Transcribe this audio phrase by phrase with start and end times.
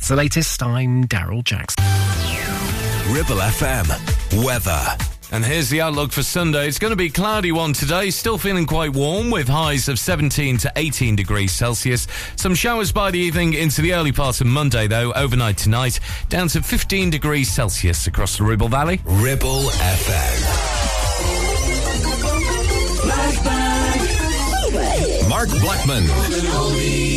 [0.00, 0.62] That's the latest.
[0.62, 1.84] I'm Daryl Jackson.
[3.14, 4.42] Ribble FM.
[4.42, 4.96] Weather.
[5.30, 6.66] And here's the outlook for Sunday.
[6.68, 10.56] It's going to be cloudy one today, still feeling quite warm with highs of 17
[10.56, 12.06] to 18 degrees Celsius.
[12.36, 16.48] Some showers by the evening into the early part of Monday, though, overnight tonight, down
[16.48, 19.02] to 15 degrees Celsius across the Ribble Valley.
[19.04, 20.88] Ribble FM.
[25.28, 27.09] Mark Blackman.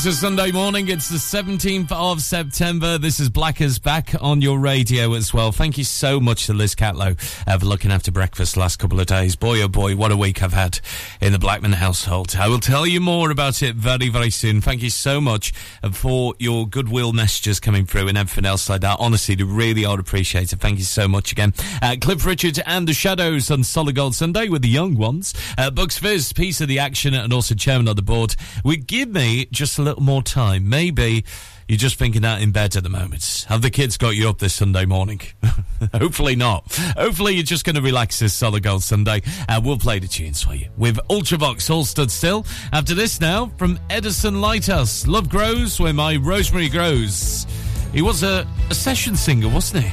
[0.00, 0.88] To Sunday morning.
[0.88, 2.96] It's the 17th of September.
[2.96, 5.52] This is Blackers back on your radio as well.
[5.52, 9.08] Thank you so much to Liz Catlow uh, for looking after breakfast last couple of
[9.08, 9.36] days.
[9.36, 10.80] Boy, oh boy, what a week I've had
[11.20, 12.34] in the Blackman household.
[12.34, 14.62] I will tell you more about it very, very soon.
[14.62, 15.52] Thank you so much
[15.82, 18.96] uh, for your goodwill messages coming through and everything else like that.
[19.00, 20.60] Honestly, they really are appreciated.
[20.60, 21.52] Thank you so much again.
[21.82, 25.34] Uh, Cliff Richard and the Shadows on Solid Gold Sunday with the young ones.
[25.58, 28.34] Uh, Bucks Fizz, piece of the action and also Chairmen of the Board.
[28.64, 30.68] We give me just a little more time.
[30.68, 31.24] Maybe
[31.68, 33.46] you're just thinking that in bed at the moment.
[33.48, 35.20] Have the kids got you up this Sunday morning?
[35.94, 36.64] Hopefully not.
[36.96, 39.22] Hopefully you're just going to relax this Solid Gold Sunday.
[39.48, 42.44] And we'll play the tunes for you with Ultravox All Stood Still.
[42.72, 47.46] After this now, from Edison Lighthouse, Love Grows Where My Rosemary Grows.
[47.92, 49.90] He was a, a session singer, wasn't he?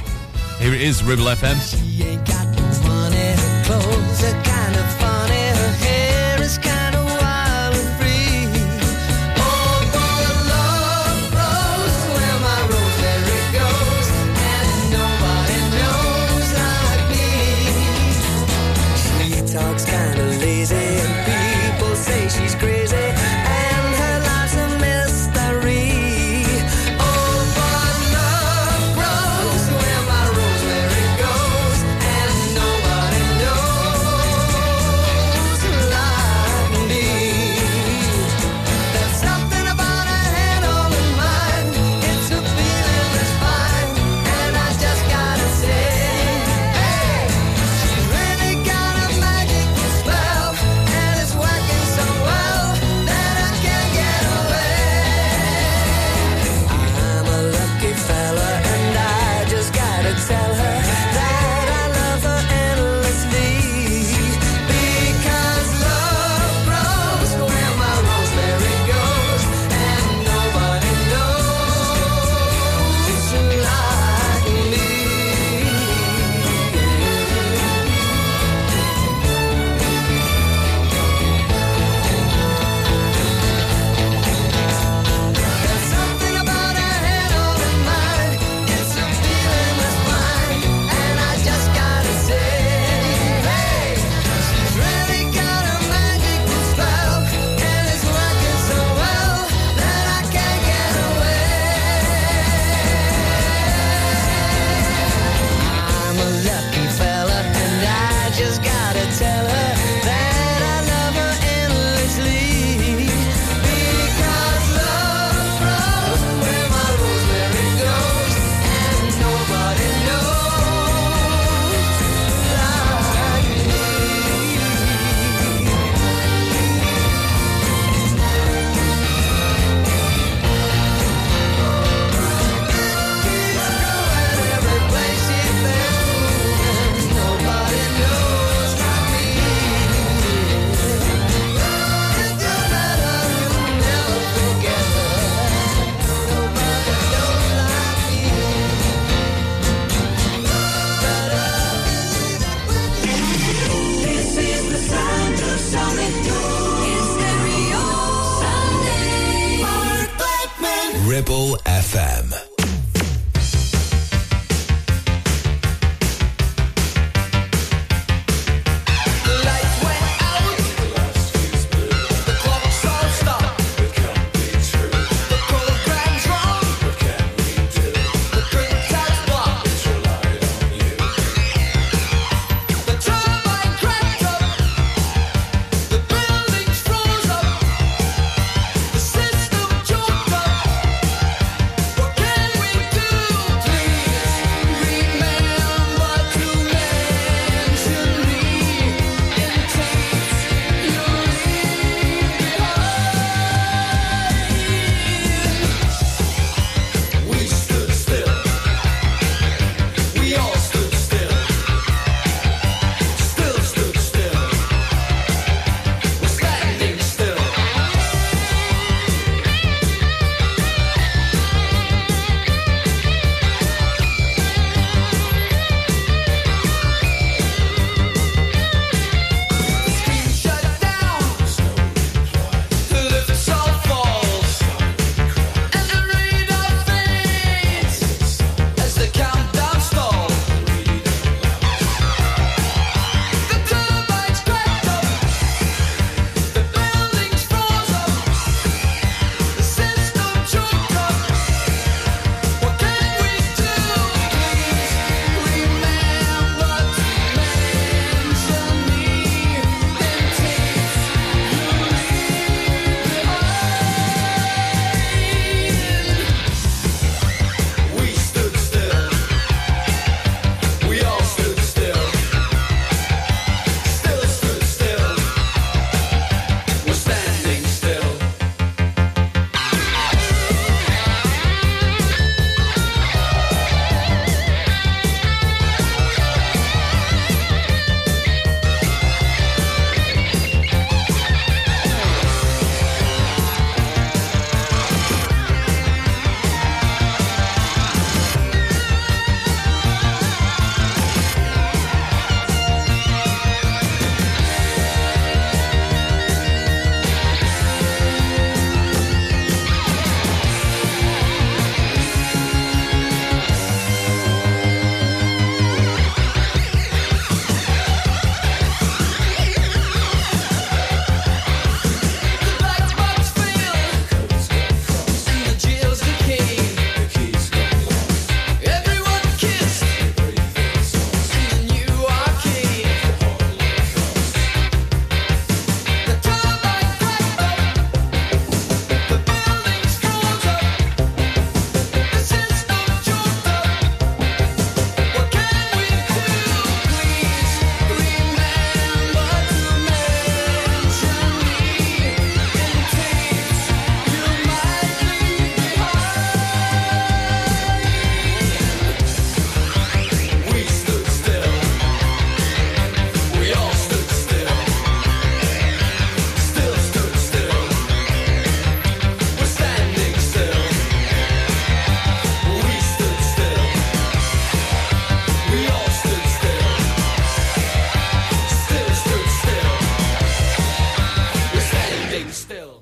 [0.64, 2.87] Here it is, Ribble FM.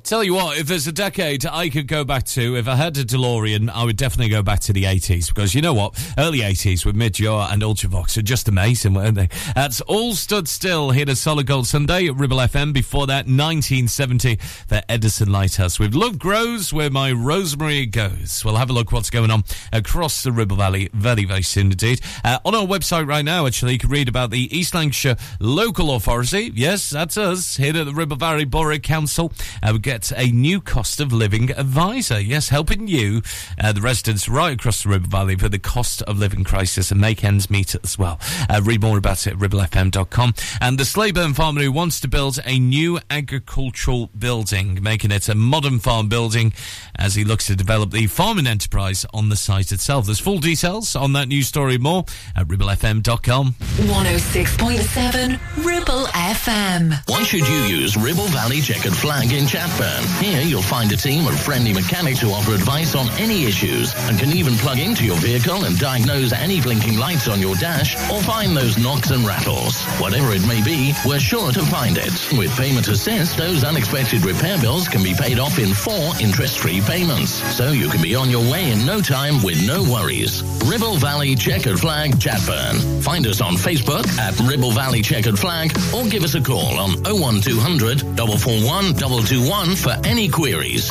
[0.07, 2.97] Tell you what, if there's a decade I could go back to, if I had
[2.97, 5.99] a DeLorean, I would definitely go back to the 80s because you know what?
[6.17, 9.29] Early 80s with Midge Ure and Ultravox are just amazing, weren't they?
[9.57, 12.73] That's all stood still here at Solid Gold Sunday at Ribble FM.
[12.73, 14.37] Before that, 1970
[14.69, 18.45] for Edison Lighthouse with Love Grows Where My Rosemary Goes.
[18.45, 19.43] We'll have a look what's going on
[19.73, 22.01] across the Ribble Valley very, very soon indeed.
[22.23, 25.97] Uh, on our website right now, actually, you can read about the East Lancashire Local
[25.97, 26.53] Authority.
[26.55, 29.33] Yes, that's us here at the Ribble Valley Borough Council.
[29.65, 32.21] Uh, we get a new cost of living advisor.
[32.21, 33.23] Yes, helping you,
[33.59, 37.01] uh, the residents right across the Ribble Valley, for the cost of living crisis and
[37.01, 38.21] make ends meet as well.
[38.51, 40.35] Uh, read more about it at ribblefm.com.
[40.61, 45.35] And the Slaidburn farmer who wants to build a new agricultural building, making it a
[45.35, 46.53] modern farm building
[46.97, 50.07] as he looks to develop the farming enterprise on the site itself.
[50.07, 52.05] There's full details on that news story more
[52.37, 53.53] at ribblefm.com.
[53.53, 56.95] 106.7 Ribble FM.
[57.09, 59.86] Why should you use Ribble Valley Checkered Flag in Chatburn?
[60.21, 64.19] Here you'll find a team of friendly mechanics who offer advice on any issues and
[64.19, 68.21] can even plug into your vehicle and diagnose any blinking lights on your dash or
[68.23, 69.83] find those knocks and rattles.
[70.01, 72.13] Whatever it may be, we're sure to find it.
[72.37, 77.31] With Payment Assist, those unexpected repair bills can be paid off in four interest-free payments.
[77.55, 80.43] So you can be on your way in no time with no worries.
[80.65, 83.03] Ribble Valley Checkered Flag Chatburn.
[83.03, 86.91] Find us on Facebook at Ribble Valley Checkered Flag or give us a call on
[87.05, 90.91] 01200 441 221 for any queries.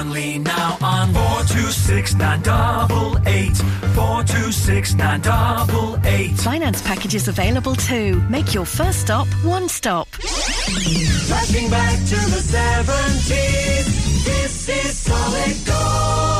[0.00, 3.54] Burnley now on 426 988,
[3.94, 6.38] 426 988.
[6.38, 8.18] Finance packages available too.
[8.30, 10.08] Make your first stop one stop.
[10.08, 16.39] Flashing back to the 70s, this is solid gold.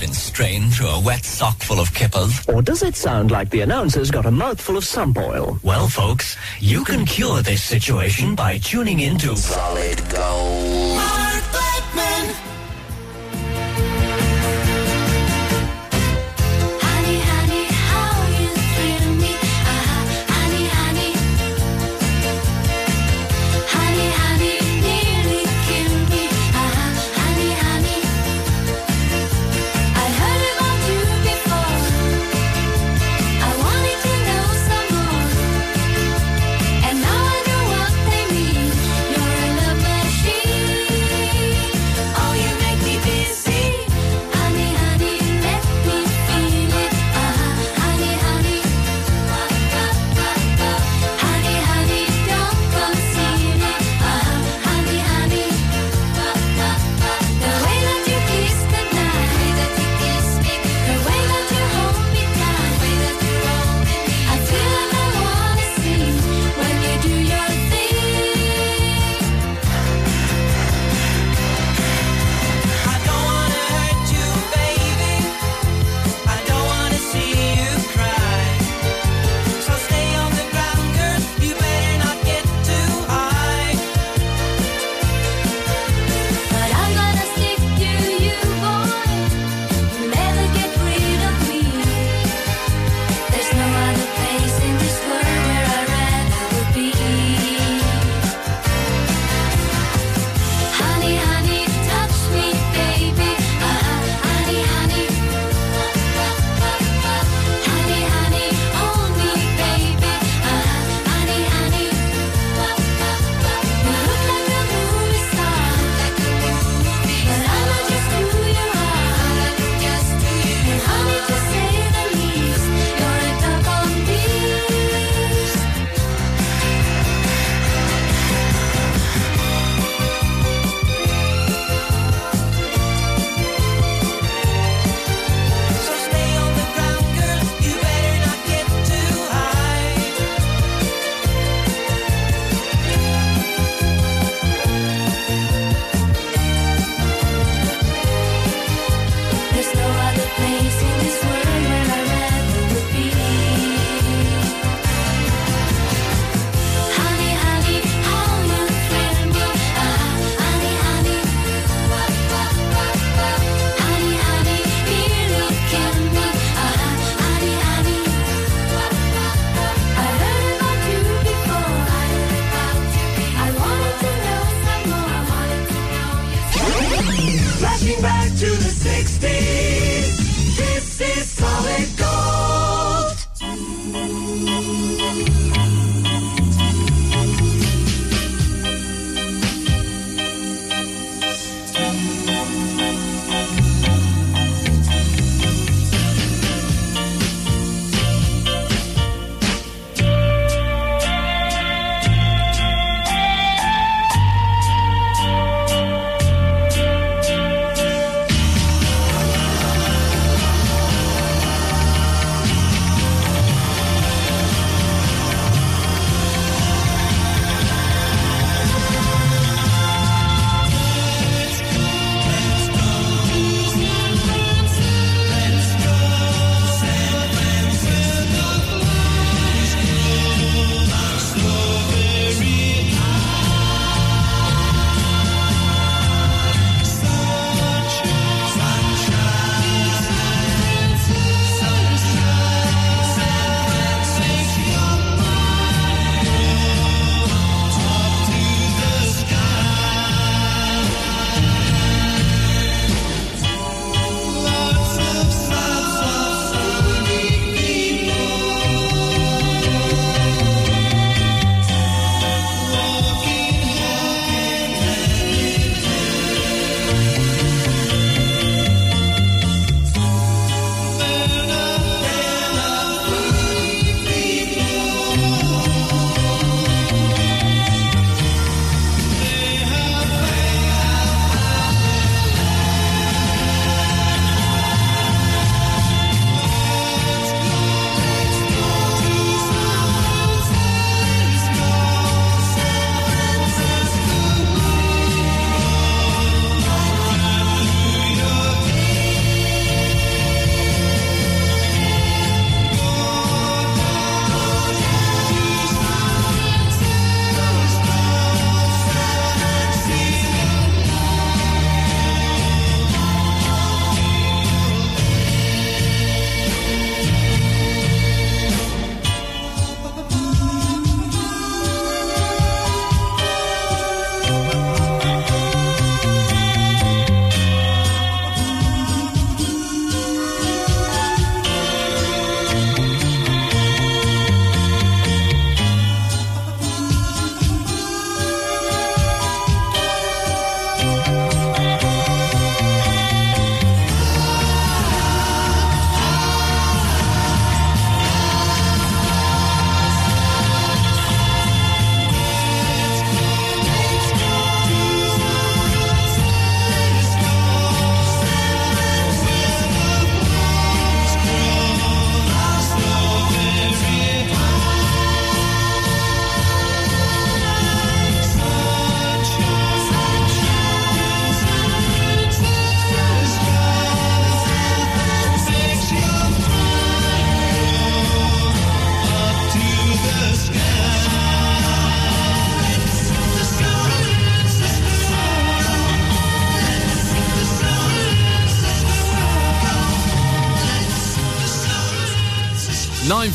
[0.00, 2.40] Been strained through a wet sock full of kippers?
[2.48, 5.58] Or does it sound like the announcer's got a mouthful of sump oil?
[5.62, 9.99] Well, folks, you can cure this situation by tuning into Solid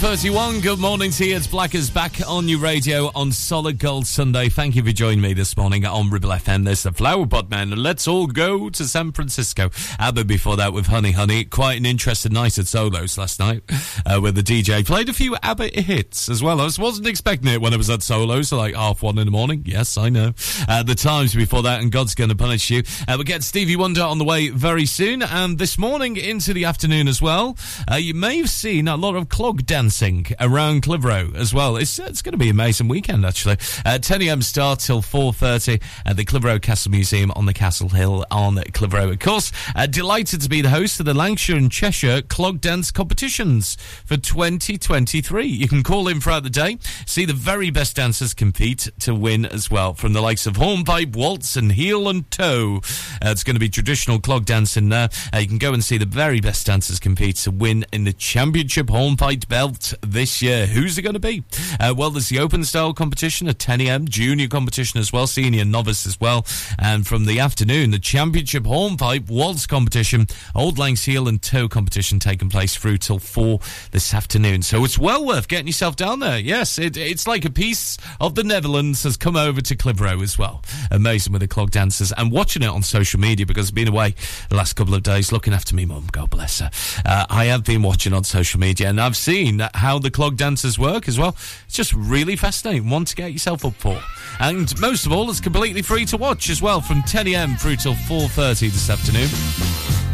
[0.05, 1.35] 9.31, good morning to you.
[1.35, 4.49] It's Blackers back on your radio on Solid Gold Sunday.
[4.49, 6.63] Thank you for joining me this morning on Ribble FM.
[6.63, 9.71] There's the Flower Pot Men, let's all go to San Francisco.
[9.97, 11.43] ABBA before that with Honey Honey.
[11.43, 13.63] Quite an interesting night at Solos last night,
[14.05, 16.61] uh, where the DJ played a few ABBA hits as well.
[16.61, 19.25] I was- wasn't expecting it when I was at Solos, so like half one in
[19.25, 19.63] the morning.
[19.65, 20.33] Yes, I know.
[20.67, 22.83] Uh, the Tymes before that, and God's Gonna Punish You.
[23.07, 26.65] Uh, we get Stevie Wonder on the way very soon, and this morning into the
[26.65, 27.57] afternoon as well.
[27.91, 31.77] Uh, you may have seen a lot of clog dancing around Clitheroe as well.
[31.77, 33.57] It's it's going to be an amazing weekend actually.
[33.85, 34.41] Uh, 10 a.m.
[34.41, 39.11] start till 4:30 at the Clitheroe Castle Museum on the Castle Hill on Clitheroe.
[39.11, 42.91] Of course, uh, delighted to be the host of the Lancashire and Cheshire Clog Dance
[42.91, 45.45] competitions for 2023.
[45.45, 49.45] You can call in throughout the day, see the very best dancers compete to win
[49.45, 52.81] as well from the likes of hornpipe, waltz, and heel and toe.
[53.23, 55.09] Uh, it's going to be traditional clog dancing there.
[55.33, 58.13] Uh, you can go and see the very best dancers compete to win in the
[58.13, 60.65] championship hornpipe belt this year.
[60.65, 61.43] Who's it going to be?
[61.79, 65.65] Uh, well, there's the open style competition at 10 a.m., junior competition as well, senior
[65.65, 66.45] novice as well.
[66.79, 72.19] And from the afternoon, the championship hornpipe waltz competition, Old Lang's heel and toe competition
[72.19, 73.59] taking place through till 4
[73.91, 74.61] this afternoon.
[74.61, 76.39] So it's well worth getting yourself down there.
[76.39, 80.37] Yes, it, it's like a piece of the Netherlands has come over to Clitheroe as
[80.37, 80.63] well.
[80.91, 84.15] Amazing with the clog dancers and watching it on social media because I've been away
[84.49, 86.07] the last couple of days looking after me mum.
[86.11, 86.69] God bless her.
[87.05, 90.79] Uh, I have been watching on social media and I've seen how the clog dancers
[90.79, 91.35] work as well.
[91.65, 92.89] It's just really fascinating.
[92.89, 93.99] One to get yourself up for.
[94.39, 97.55] And most of all, it's completely free to watch as well from 10 a.m.
[97.55, 99.29] through till 4.30 this afternoon.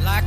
[0.04, 0.24] Like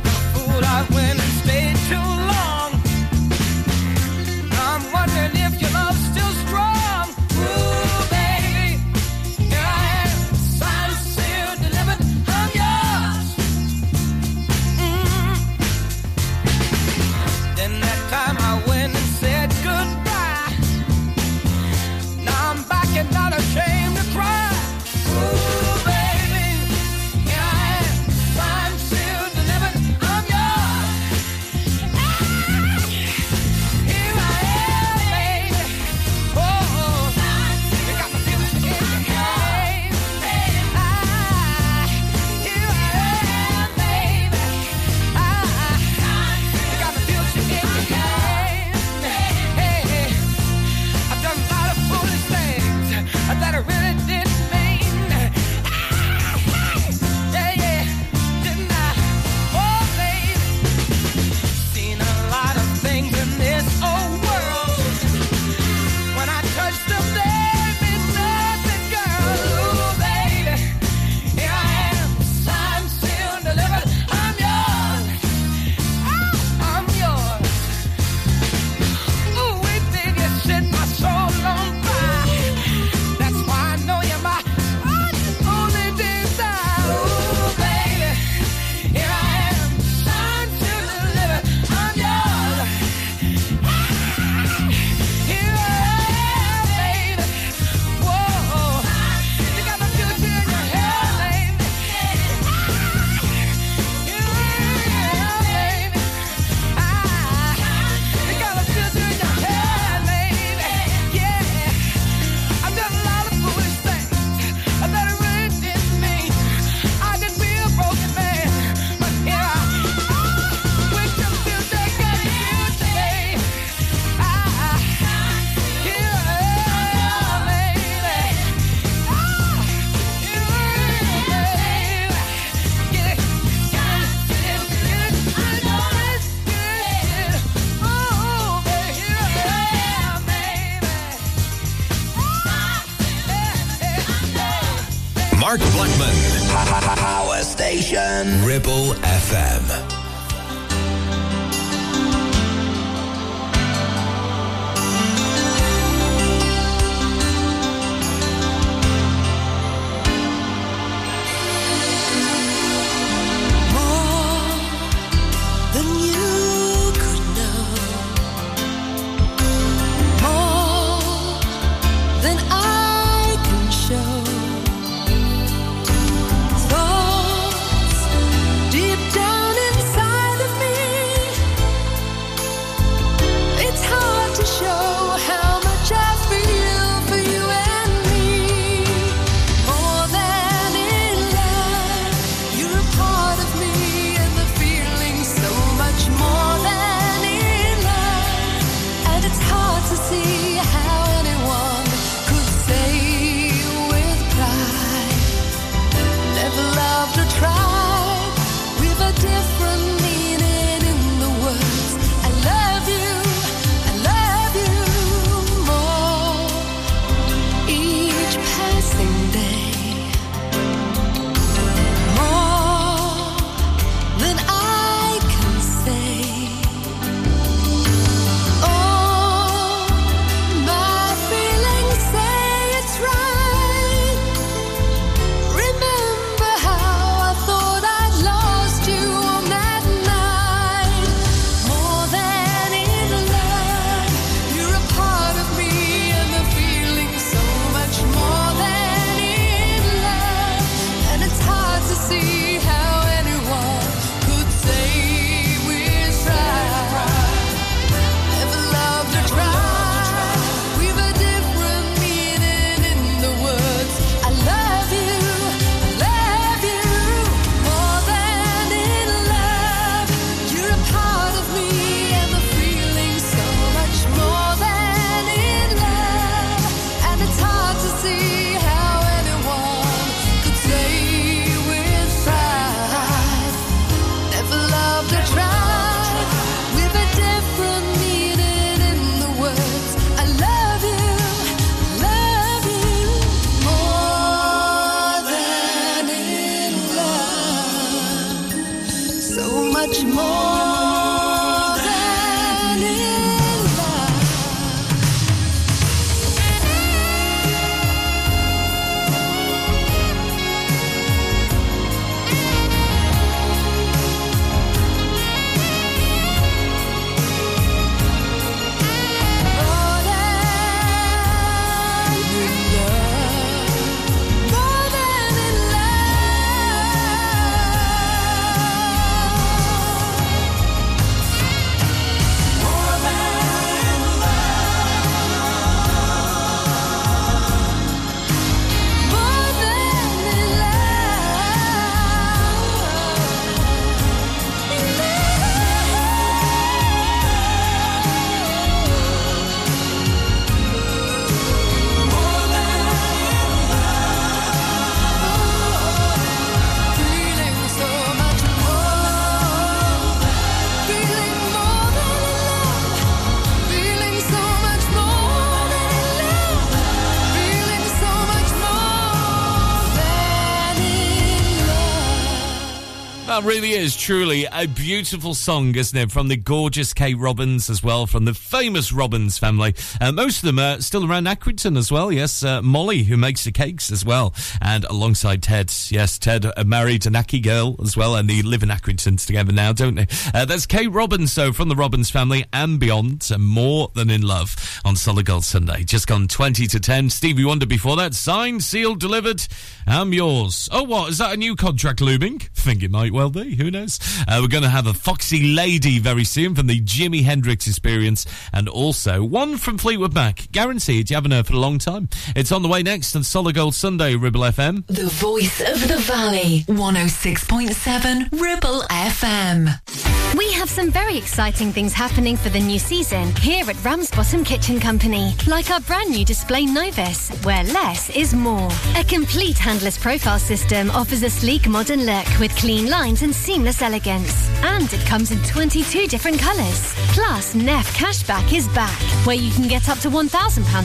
[373.45, 376.11] really is truly a beautiful song, isn't it?
[376.11, 379.75] From the gorgeous Kate Robbins as well, from the famous Robbins family.
[380.01, 382.11] Uh, most of them are still around Accrington as well.
[382.11, 384.33] Yes, uh, Molly, who makes the cakes as well.
[384.61, 385.71] And alongside Ted.
[385.89, 389.51] Yes, Ted uh, married an Naki girl as well, and they live in Accrington together
[389.51, 390.07] now, don't they?
[390.33, 393.29] Uh, that's Kate Robbins, though, from the Robbins family and beyond.
[393.31, 395.83] And more than in love on Solid Gold Sunday.
[395.83, 397.11] Just gone 20 to 10.
[397.11, 398.15] Stevie Wonder before that.
[398.15, 399.45] Signed, sealed, delivered.
[399.85, 400.67] I'm yours.
[400.71, 401.11] Oh, what?
[401.11, 402.39] Is that a new contract looming?
[402.39, 403.34] Think it might well.
[403.43, 403.99] Who knows?
[404.27, 408.25] Uh, we're going to have a Foxy Lady very soon from the Jimi Hendrix experience
[408.53, 410.49] and also one from Fleetwood Mac.
[410.53, 412.07] Guaranteed you haven't heard for a long time.
[412.35, 414.87] It's on the way next on Solid Gold Sunday, Ribble FM.
[414.87, 420.35] The voice of the valley, 106.7 Ribble FM.
[420.37, 424.79] We have some very exciting things happening for the new season here at Ramsbottom Kitchen
[424.79, 428.69] Company, like our brand new display Novus, where less is more.
[428.95, 434.49] A complete handless profile system offers a sleek modern look with clean lines seamless elegance.
[434.63, 436.93] And it comes in 22 different colours.
[437.13, 440.29] Plus, Neff Cashback is back, where you can get up to £1,000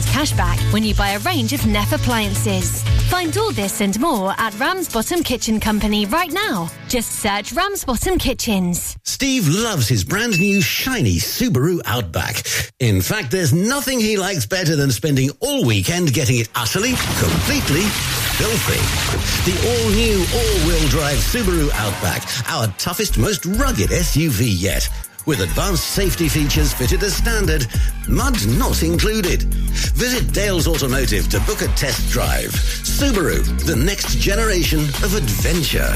[0.07, 2.83] cashback when you buy a range of Neff appliances.
[3.09, 6.69] Find all this and more at Ramsbottom Kitchen Company right now.
[6.87, 8.97] Just search Ramsbottom Kitchens.
[9.03, 12.43] Steve loves his brand new shiny Subaru Outback.
[12.79, 17.83] In fact, there's nothing he likes better than spending all weekend getting it utterly, completely
[18.41, 19.51] filthy.
[19.51, 24.89] The all-new all-wheel drive Subaru Outback, our toughest, most rugged SUV yet.
[25.27, 27.67] With advanced safety features fitted as standard,
[28.09, 29.43] mud not included.
[29.93, 32.49] Visit Dale's Automotive to book a test drive.
[32.49, 35.95] Subaru, the next generation of adventure.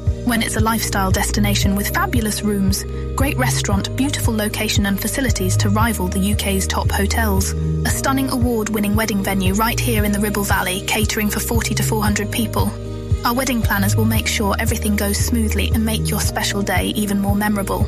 [0.25, 2.83] When it's a lifestyle destination with fabulous rooms,
[3.15, 7.53] great restaurant, beautiful location and facilities to rival the UK's top hotels.
[7.85, 11.83] A stunning award-winning wedding venue right here in the Ribble Valley, catering for 40 to
[11.83, 12.71] 400 people.
[13.25, 17.19] Our wedding planners will make sure everything goes smoothly and make your special day even
[17.19, 17.87] more memorable.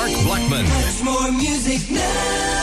[0.00, 0.64] Mark Blackman.
[1.04, 2.59] More music now.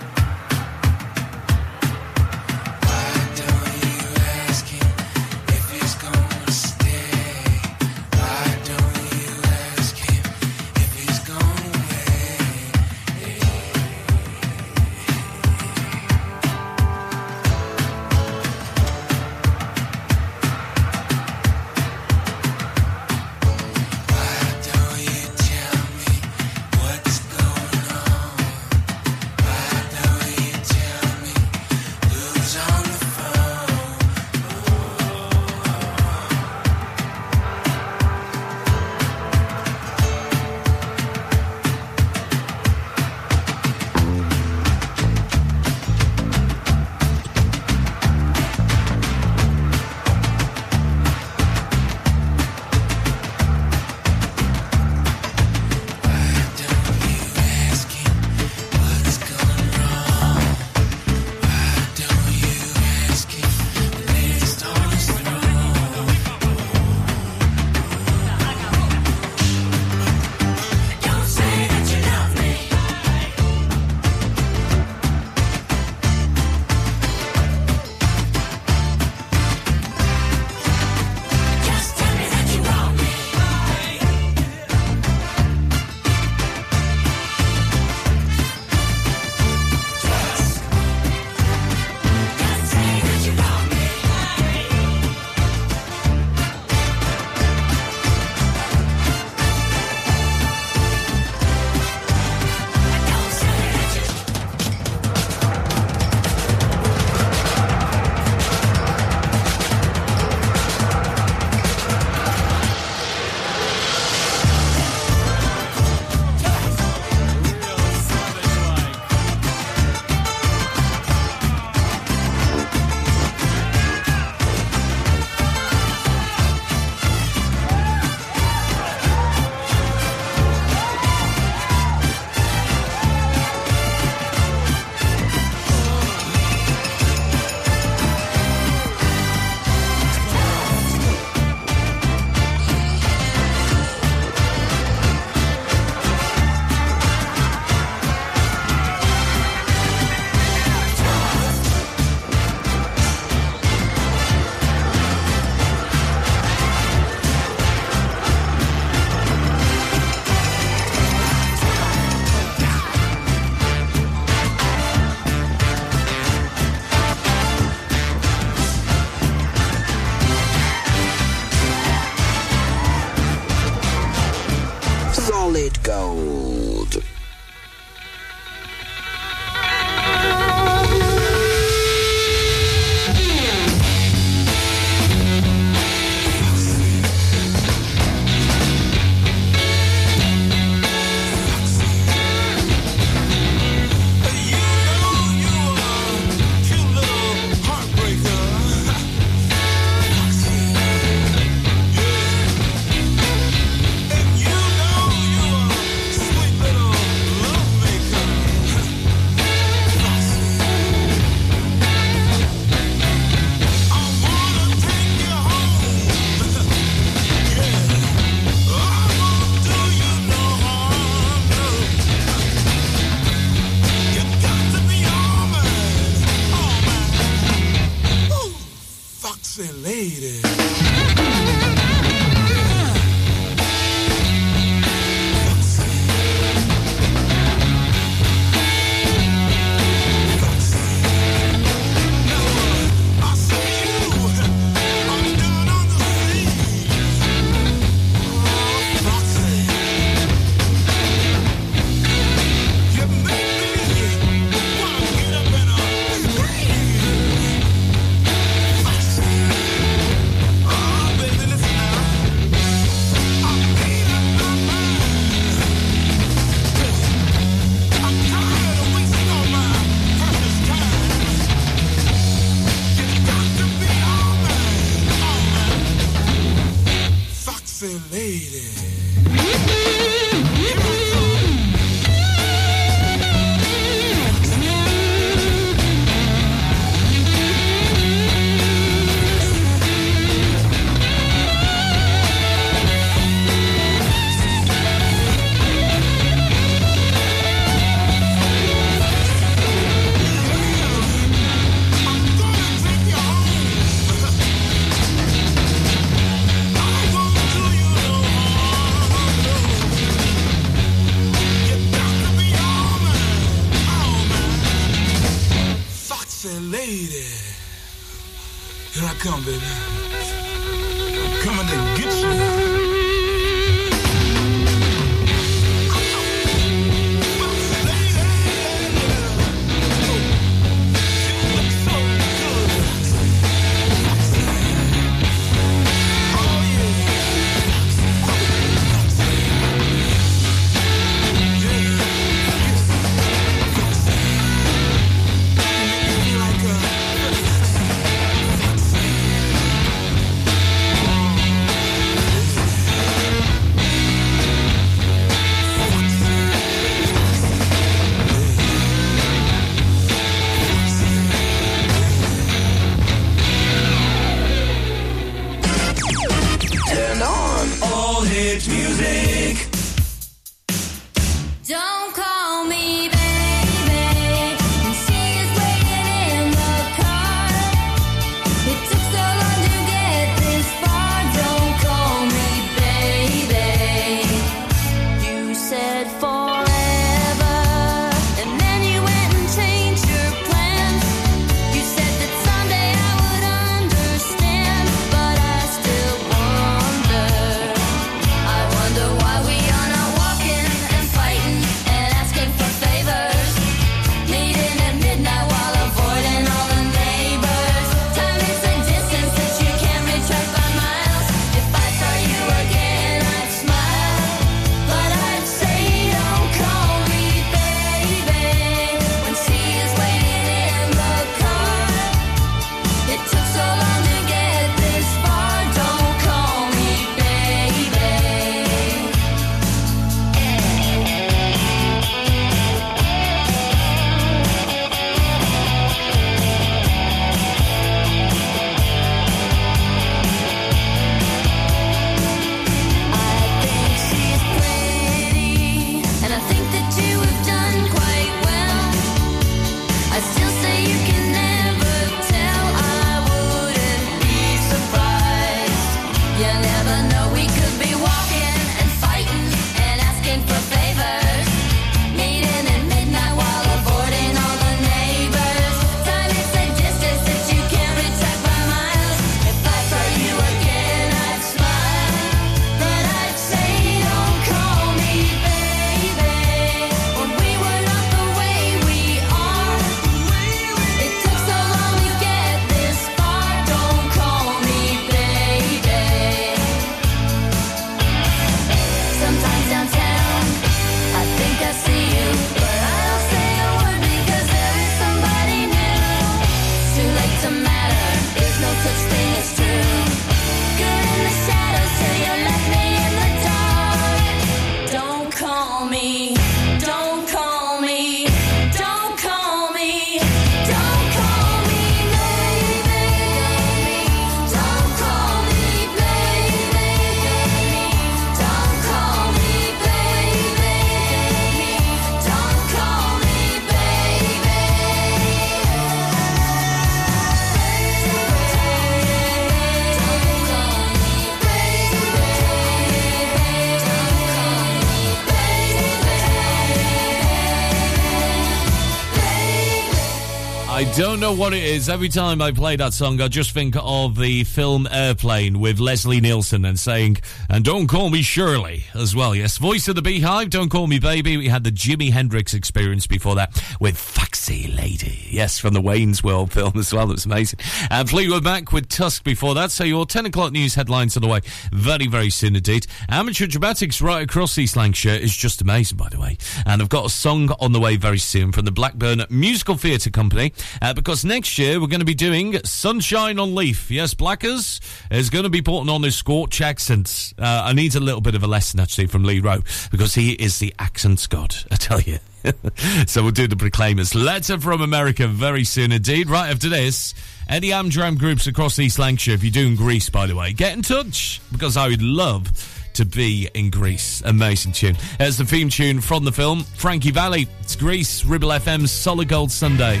[541.30, 541.88] Know what it is.
[541.88, 546.20] Every time I play that song, I just think of the film Airplane with Leslie
[546.20, 547.18] Nielsen and saying,
[547.48, 549.34] and don't call me Shirley as well.
[549.34, 551.36] Yes, voice of the Beehive, don't call me baby.
[551.36, 555.28] We had the Jimi Hendrix experience before that with Foxy Lady.
[555.30, 557.06] Yes, from the Wayne's World film as well.
[557.06, 557.60] That was amazing.
[557.90, 559.70] And Fleetwood Mac with Tusk before that.
[559.70, 562.86] So your 10 o'clock news headlines on the way very, very soon indeed.
[563.08, 566.38] Amateur dramatics right across East Lancashire is just amazing, by the way.
[566.66, 570.10] And I've got a song on the way very soon from the Blackburn Musical Theatre
[570.10, 570.52] Company
[570.82, 573.90] uh, because next year we're going to be doing Sunshine on Leith.
[573.90, 577.32] Yes, Blackers is going to be putting on his Scorch accent.
[577.38, 580.32] Uh, I need a little bit of a lesson actually from Lee Rowe because he
[580.32, 582.18] is the accent god, I tell you.
[583.06, 584.14] so we'll do the Proclaimers.
[584.14, 586.30] Letter from America very soon indeed.
[586.30, 587.14] Right after this,
[587.48, 590.82] any Amdram groups across East Lancashire, if you're doing Grease, by the way, get in
[590.82, 592.48] touch because I would love
[592.94, 594.22] to be in Grease.
[594.24, 594.96] Amazing tune.
[595.18, 597.48] There's the theme tune from the film Frankie Valli.
[597.60, 600.00] It's Grease, Ribble FM's Solid Gold Sunday.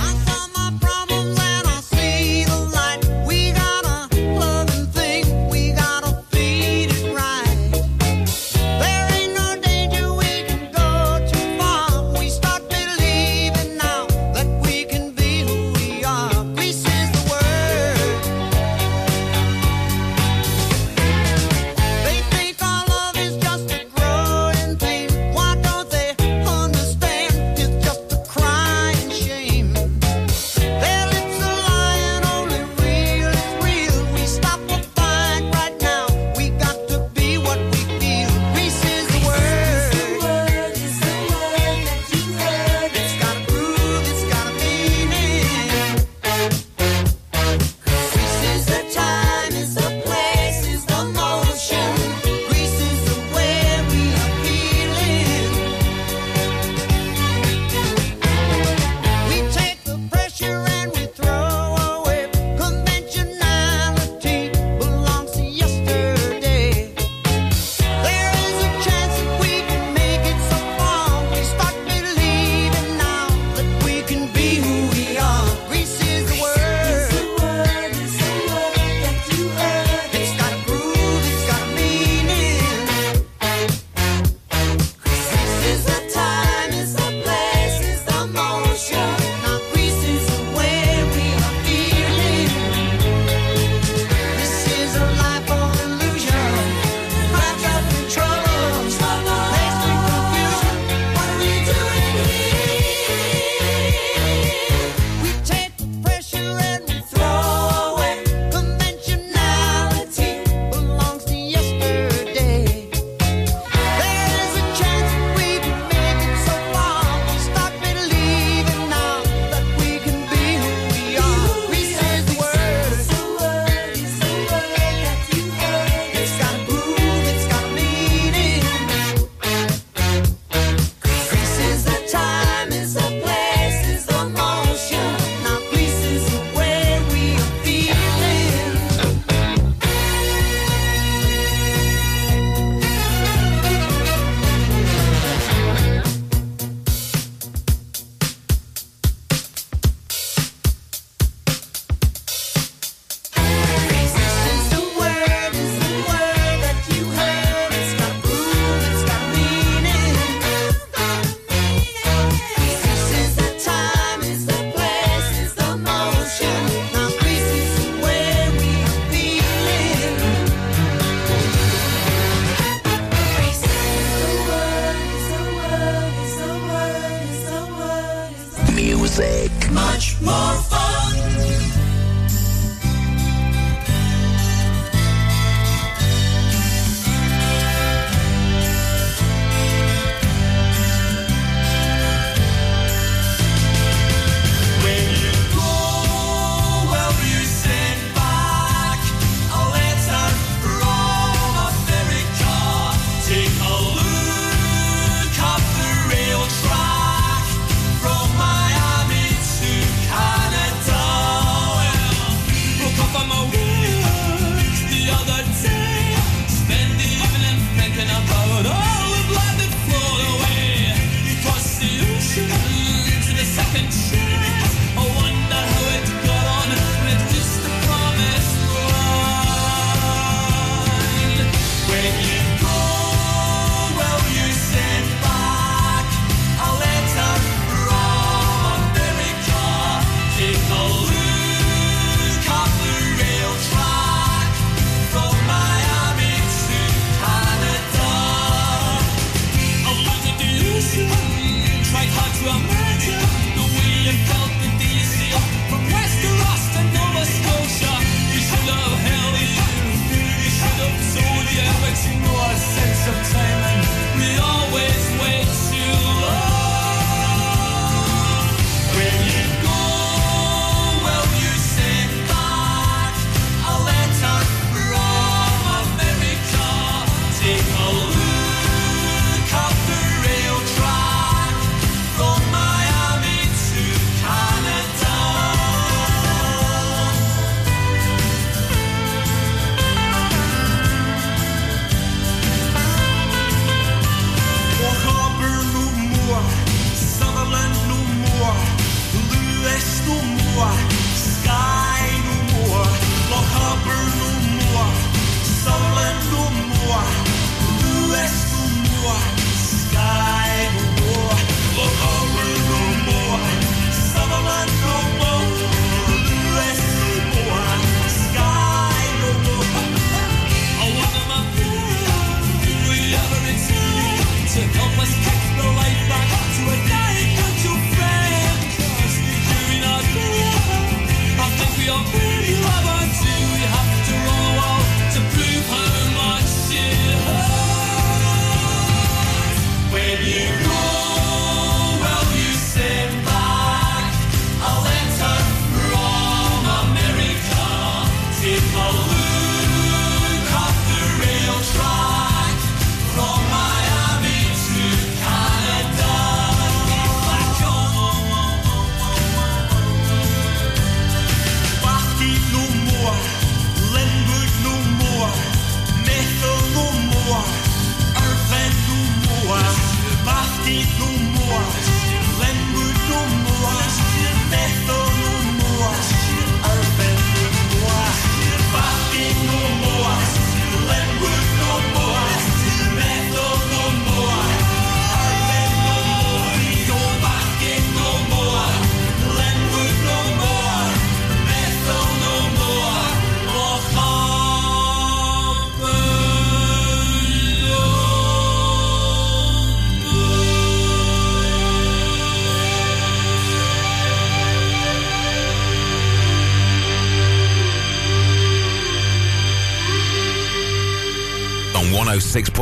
[0.00, 0.49] Why don't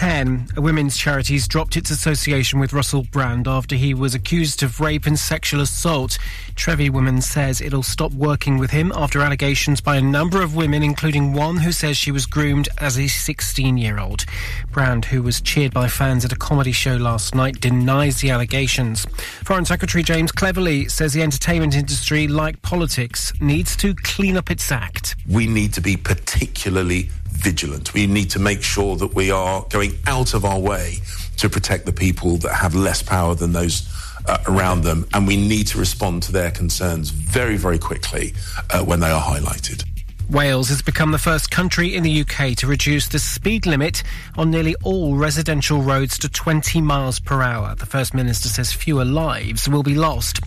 [0.00, 4.80] 10, a women's charity's dropped its association with Russell Brand after he was accused of
[4.80, 6.16] rape and sexual assault.
[6.54, 10.82] Trevi Women says it'll stop working with him after allegations by a number of women,
[10.82, 14.24] including one who says she was groomed as a 16 year old.
[14.72, 19.04] Brand, who was cheered by fans at a comedy show last night, denies the allegations.
[19.44, 24.72] Foreign Secretary James Cleverly says the entertainment industry, like politics, needs to clean up its
[24.72, 25.14] act.
[25.28, 27.10] we need to be particularly
[27.40, 27.94] vigilant.
[27.94, 30.98] We need to make sure that we are going out of our way
[31.38, 33.88] to protect the people that have less power than those
[34.26, 35.06] uh, around them.
[35.14, 38.34] And we need to respond to their concerns very, very quickly
[38.70, 39.84] uh, when they are highlighted.
[40.30, 44.04] Wales has become the first country in the UK to reduce the speed limit
[44.36, 47.74] on nearly all residential roads to 20 miles per hour.
[47.74, 50.38] The First Minister says fewer lives will be lost.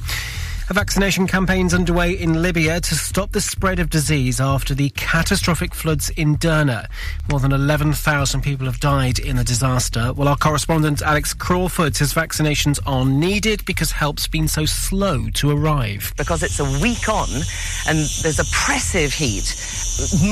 [0.70, 5.76] A vaccination campaign's underway in Libya to stop the spread of disease after the catastrophic
[5.76, 6.88] floods in Derna.
[7.30, 10.14] More than 11,000 people have died in the disaster.
[10.14, 15.51] Well, our correspondent Alex Crawford says vaccinations are needed because help's been so slow to
[15.51, 16.14] arrive.
[16.18, 17.28] because it's a week on
[17.89, 19.43] and there's oppressive heat,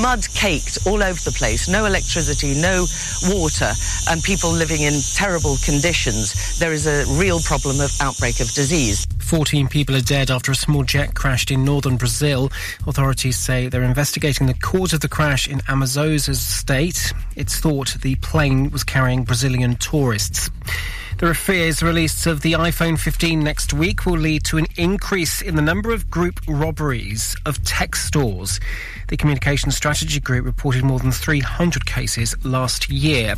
[0.00, 2.86] mud caked all over the place, no electricity, no
[3.28, 3.70] water,
[4.08, 6.58] and people living in terrible conditions.
[6.58, 9.06] There is a real problem of outbreak of disease.
[9.20, 12.48] 14 people are dead after a small jet crashed in northern Brazil.
[12.86, 17.12] Authorities say they're investigating the cause of the crash in Amazonas state.
[17.34, 20.48] It's thought the plane was carrying Brazilian tourists.
[21.18, 25.40] There are fears release of the iPhone 15 next week will lead to an increase
[25.40, 28.58] in the number of group robberies of tech stores.
[29.08, 33.34] The Communications Strategy Group reported more than 300 cases last year.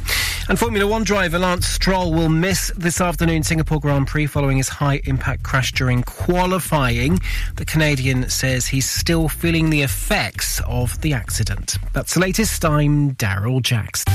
[0.49, 4.68] And Formula One driver Lance Stroll will miss this afternoon Singapore Grand Prix following his
[4.68, 7.18] high impact crash during qualifying.
[7.57, 11.77] The Canadian says he's still feeling the effects of the accident.
[11.93, 12.64] That's the latest.
[12.64, 14.12] I'm Daryl Jackson.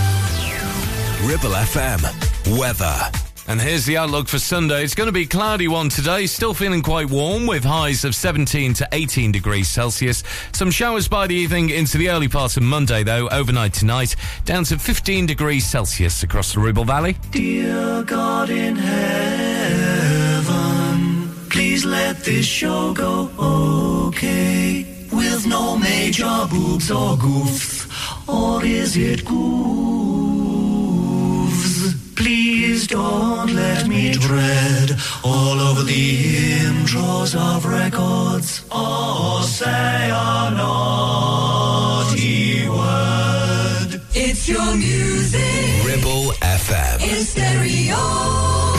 [1.27, 2.57] Ribble FM.
[2.57, 3.28] Weather.
[3.49, 4.83] And here's the outlook for Sunday.
[4.83, 8.75] It's going to be cloudy one today, still feeling quite warm with highs of 17
[8.75, 10.23] to 18 degrees Celsius.
[10.51, 14.65] Some showers by the evening into the early part of Monday, though, overnight tonight, down
[14.65, 17.17] to 15 degrees Celsius across the Ribble Valley.
[17.31, 20.19] Dear God in heaven,
[21.49, 24.85] please let this show go okay.
[25.11, 27.87] With no major boobs or goofs,
[28.29, 30.38] or is it goofs?
[32.19, 34.91] Please don't let me tread
[35.23, 42.17] all over the intros of records, or say a naughty
[42.67, 44.01] word.
[44.13, 45.85] It's your music.
[45.85, 47.01] Ribble FM.
[47.09, 48.78] In stereo.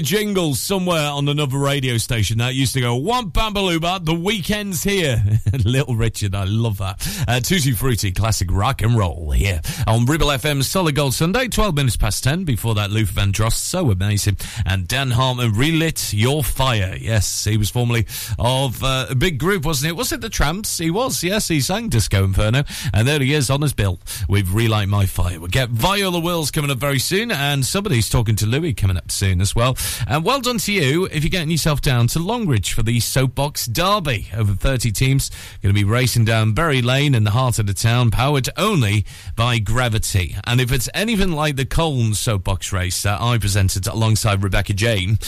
[0.00, 4.82] A jingle somewhere on another radio station that used to go, One Bambalooba, the weekend's
[4.82, 5.22] here.
[5.66, 7.06] Little Richard, I love that.
[7.28, 11.74] Uh, Tutti Frutti, classic rock and roll here on Ribble FM Solid Gold Sunday, 12
[11.74, 12.44] minutes past 10.
[12.44, 14.38] Before that, Luther Vandross, so amazing.
[14.64, 16.96] And Dan Hartman, Relight Your Fire.
[16.98, 18.06] Yes, he was formerly
[18.38, 19.96] of uh, a big group, wasn't it?
[19.96, 20.80] Was it the Trammps?
[20.80, 22.64] He was, yes, he sang Disco Inferno.
[22.94, 24.00] And there he is on his bill
[24.30, 25.38] with Relight My Fire.
[25.38, 29.10] We'll get Viola Wills coming up very soon, and somebody's talking to Louis coming up
[29.10, 29.76] soon as well.
[30.06, 33.66] And well done to you if you're getting yourself down to Longridge for the Soapbox
[33.66, 34.28] Derby.
[34.36, 35.30] Over 30 teams
[35.62, 39.04] going to be racing down Berry Lane in the heart of the town, powered only
[39.36, 40.36] by gravity.
[40.44, 45.18] And if it's anything like the Colne Soapbox race that I presented alongside Rebecca Jane,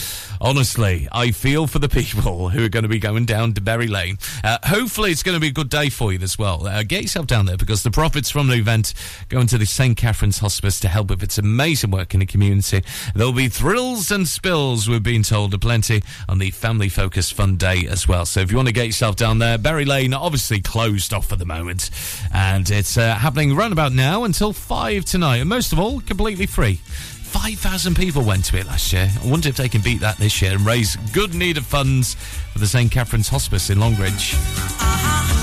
[0.40, 3.88] honestly, I feel for the people who are going to be going down to Berry
[3.88, 4.18] Lane.
[4.44, 6.66] Uh, hopefully, it's going to be a good day for you as well.
[6.66, 8.94] Uh, get yourself down there because the profits from the event
[9.28, 9.96] go into the St.
[9.96, 12.82] Catherine's Hospice to help with its amazing work in the community.
[13.14, 17.56] There'll be thrills and spills, we've been told, are plenty on the family focused fun
[17.56, 18.26] day as well.
[18.26, 21.38] So if you want to get yourself down there, Berry Lane obviously closed off at
[21.38, 21.88] the moment,
[22.34, 26.44] and it's uh, happening round about now until five tonight, and most of all, completely
[26.44, 26.74] free.
[26.74, 29.10] 5,000 people went to it last year.
[29.22, 32.14] I wonder if they can beat that this year and raise good needed funds
[32.52, 32.92] for the St.
[32.92, 34.34] Catherine's Hospice in Longridge.
[34.34, 35.41] Fun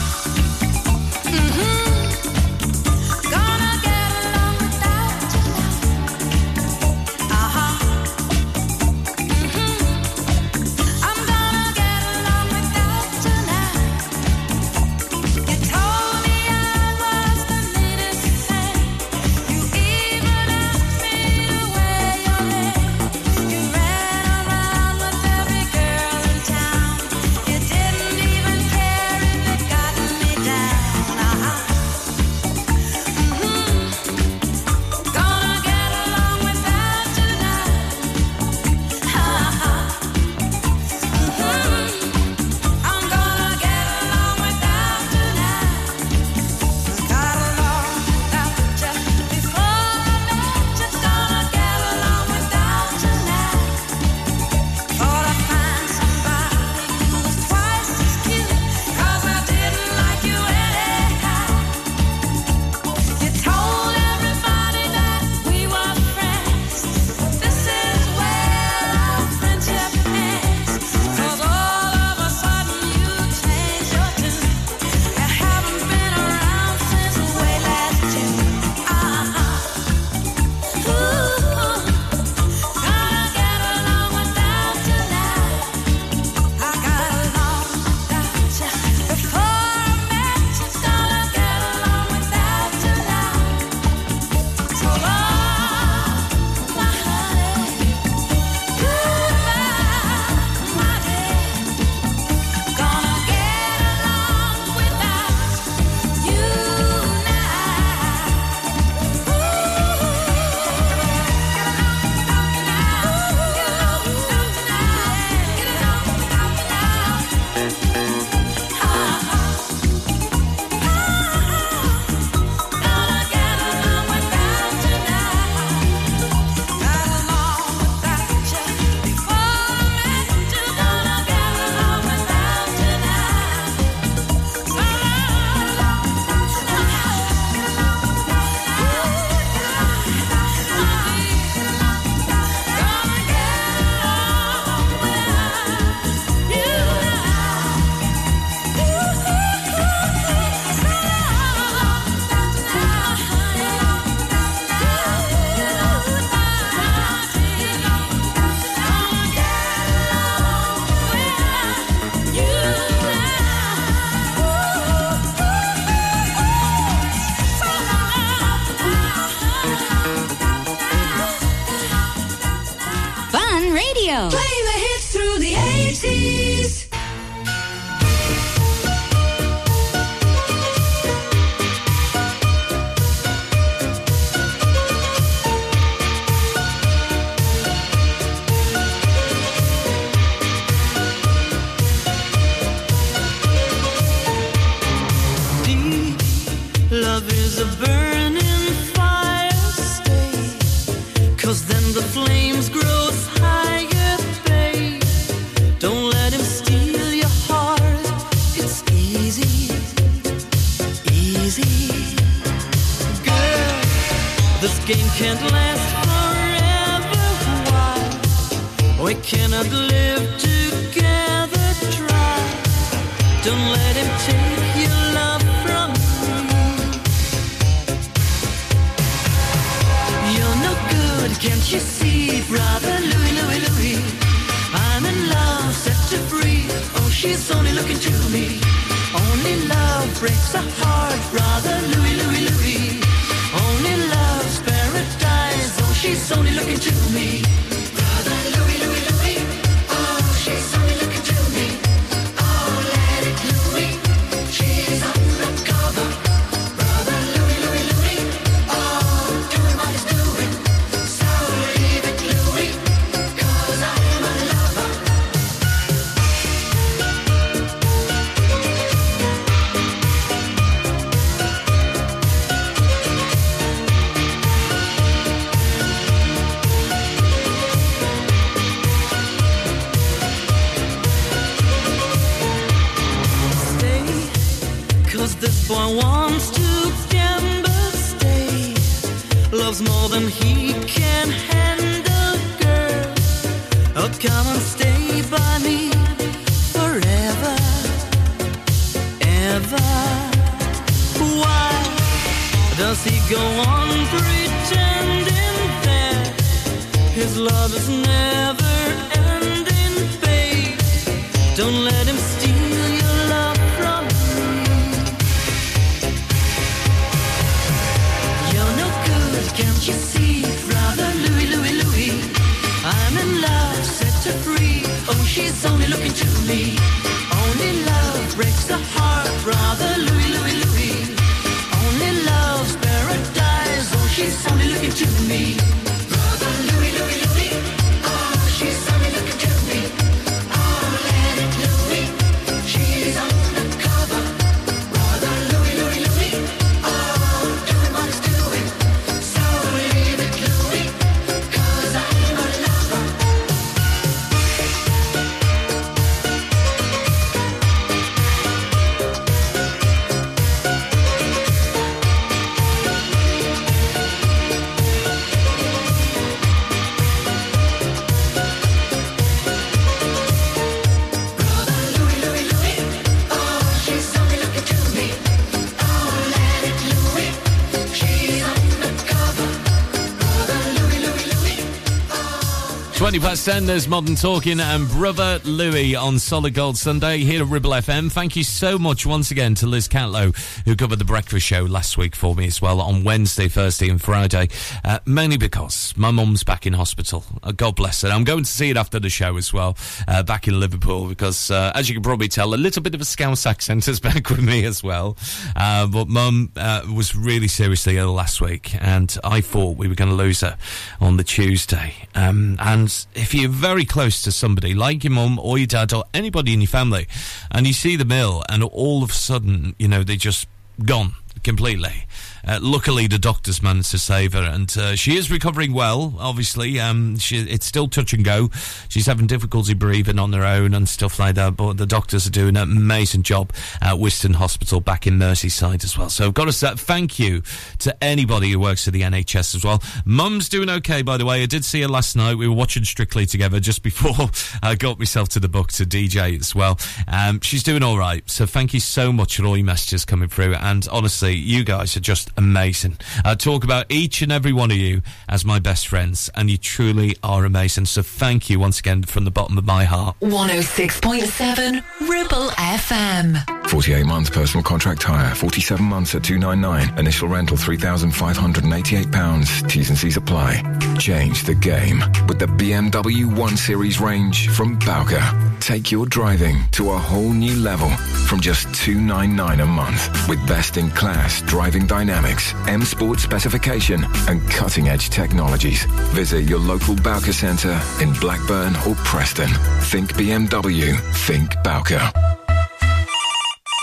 [383.09, 387.47] 20 past 10, there's Modern Talking and Brother Louie on Solid Gold Sunday here at
[387.49, 388.11] Ribble FM.
[388.11, 391.97] Thank you so much once again to Liz Catlow, who covered the breakfast show last
[391.97, 394.49] week for me as well on Wednesday, Thursday, and Friday.
[394.85, 397.23] Uh, mainly because my mum's back in hospital.
[397.41, 398.09] Uh, God bless her.
[398.09, 399.75] I'm going to see it after the show as well,
[400.07, 403.01] uh, back in Liverpool, because uh, as you can probably tell, a little bit of
[403.01, 405.17] a Scouse accent is back with me as well.
[405.55, 409.95] Uh, but mum uh, was really seriously ill last week, and I thought we were
[409.95, 410.59] going to lose her
[411.01, 411.95] on the Tuesday.
[412.13, 416.03] Um, and if you're very close to somebody like your mum or your dad or
[416.13, 417.07] anybody in your family,
[417.51, 420.47] and you see them ill, and all of a sudden, you know, they just
[420.85, 421.13] gone
[421.43, 422.05] completely.
[422.47, 426.13] Uh, luckily, the doctors managed to save her, and uh, she is recovering well.
[426.19, 428.49] Obviously, um, she, it's still touch and go.
[428.87, 431.55] She's having difficulty breathing on her own and stuff like that.
[431.55, 433.51] But the doctors are doing an amazing job
[433.81, 436.09] at Whiston Hospital back in Merseyside as well.
[436.09, 437.41] So, I've got to say thank you
[437.79, 439.83] to anybody who works at the NHS as well.
[440.05, 441.43] Mum's doing okay, by the way.
[441.43, 442.35] I did see her last night.
[442.35, 444.29] We were watching Strictly together just before
[444.63, 446.79] I got myself to the book to DJ as well.
[447.07, 448.27] Um, she's doing all right.
[448.29, 450.55] So, thank you so much for all your messages coming through.
[450.55, 452.97] And honestly, you guys are just amazing.
[453.23, 456.57] I talk about each and every one of you as my best friends, and you
[456.57, 457.85] truly are amazing.
[457.85, 460.15] So thank you once again from the bottom of my heart.
[460.21, 463.69] 106.7 Ribble FM.
[463.69, 466.97] 48 months personal contract hire, 47 months at 299.
[466.97, 469.69] Initial rental £3,588.
[469.69, 470.63] T's and C's apply.
[470.97, 475.21] Change the game with the BMW 1 Series range from Bowker.
[475.59, 477.89] Take your driving to a whole new level
[478.27, 482.18] from just 299 a month with best in class driving dynamics,
[482.67, 485.85] M Sport specification, and cutting edge technologies.
[486.13, 489.49] Visit your local Bowker Centre in Blackburn or Preston.
[489.83, 492.11] Think BMW, think Bowker.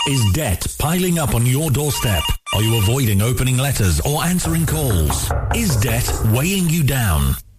[0.07, 2.23] Is debt piling up on your doorstep?
[2.53, 5.31] Are you avoiding opening letters or answering calls?
[5.53, 7.35] Is debt weighing you down?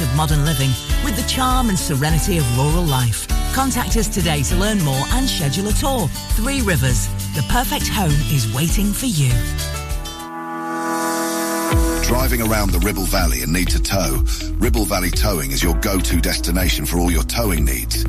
[0.00, 0.70] of modern living
[1.04, 3.26] with the charm and serenity of rural life.
[3.52, 6.08] Contact us today to learn more and schedule a tour.
[6.36, 9.30] Three Rivers, the perfect home is waiting for you.
[12.04, 14.24] Driving around the Ribble Valley and need to tow?
[14.54, 18.04] Ribble Valley Towing is your go-to destination for all your towing needs.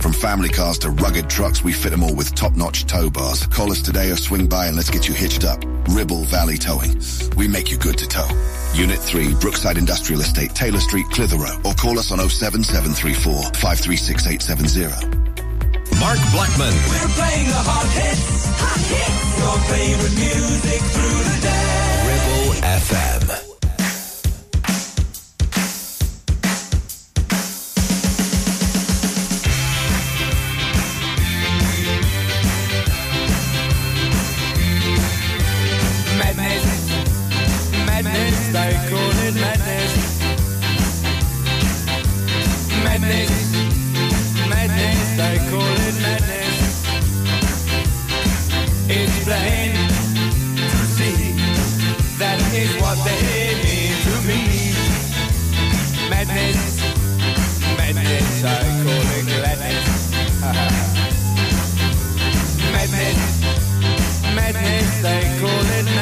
[0.00, 3.46] From family cars to rugged trucks, we fit them all with top-notch tow bars.
[3.46, 5.64] Call us today or swing by and let's get you hitched up.
[5.88, 7.00] Ribble Valley Towing.
[7.36, 8.28] We make you good to tow.
[8.74, 11.60] Unit 3, Brookside Industrial Estate, Taylor Street, Clitheroe.
[11.64, 15.26] Or call us on 07734 536870.
[15.98, 16.74] Mark Blackman.
[16.88, 18.46] We're playing the hot hits.
[18.60, 19.36] Hot hits.
[19.40, 21.86] Your favorite music through the day.
[22.06, 23.45] Ribble FM.
[43.06, 43.54] Madness.
[44.48, 44.98] Madness.
[45.48, 46.58] Call it madness.
[48.88, 49.72] It's plain
[50.56, 51.38] to see.
[52.18, 54.40] That is what they mean to me.
[56.10, 56.82] Madness.
[57.78, 58.42] Madness.
[58.42, 59.90] Call it madness.
[64.34, 65.95] Madness, call it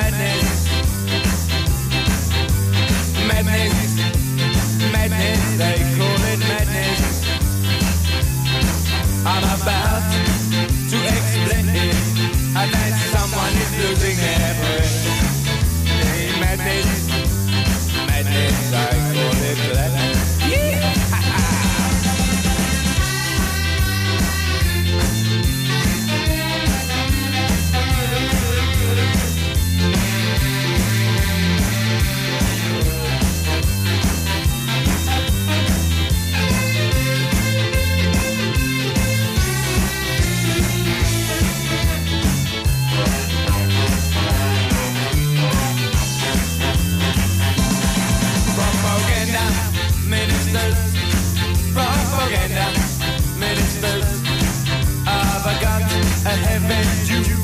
[56.68, 57.34] due.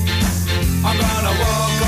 [0.82, 1.79] I'm gonna walk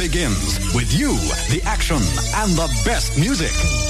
[0.00, 1.12] begins with you,
[1.50, 3.89] the action, and the best music.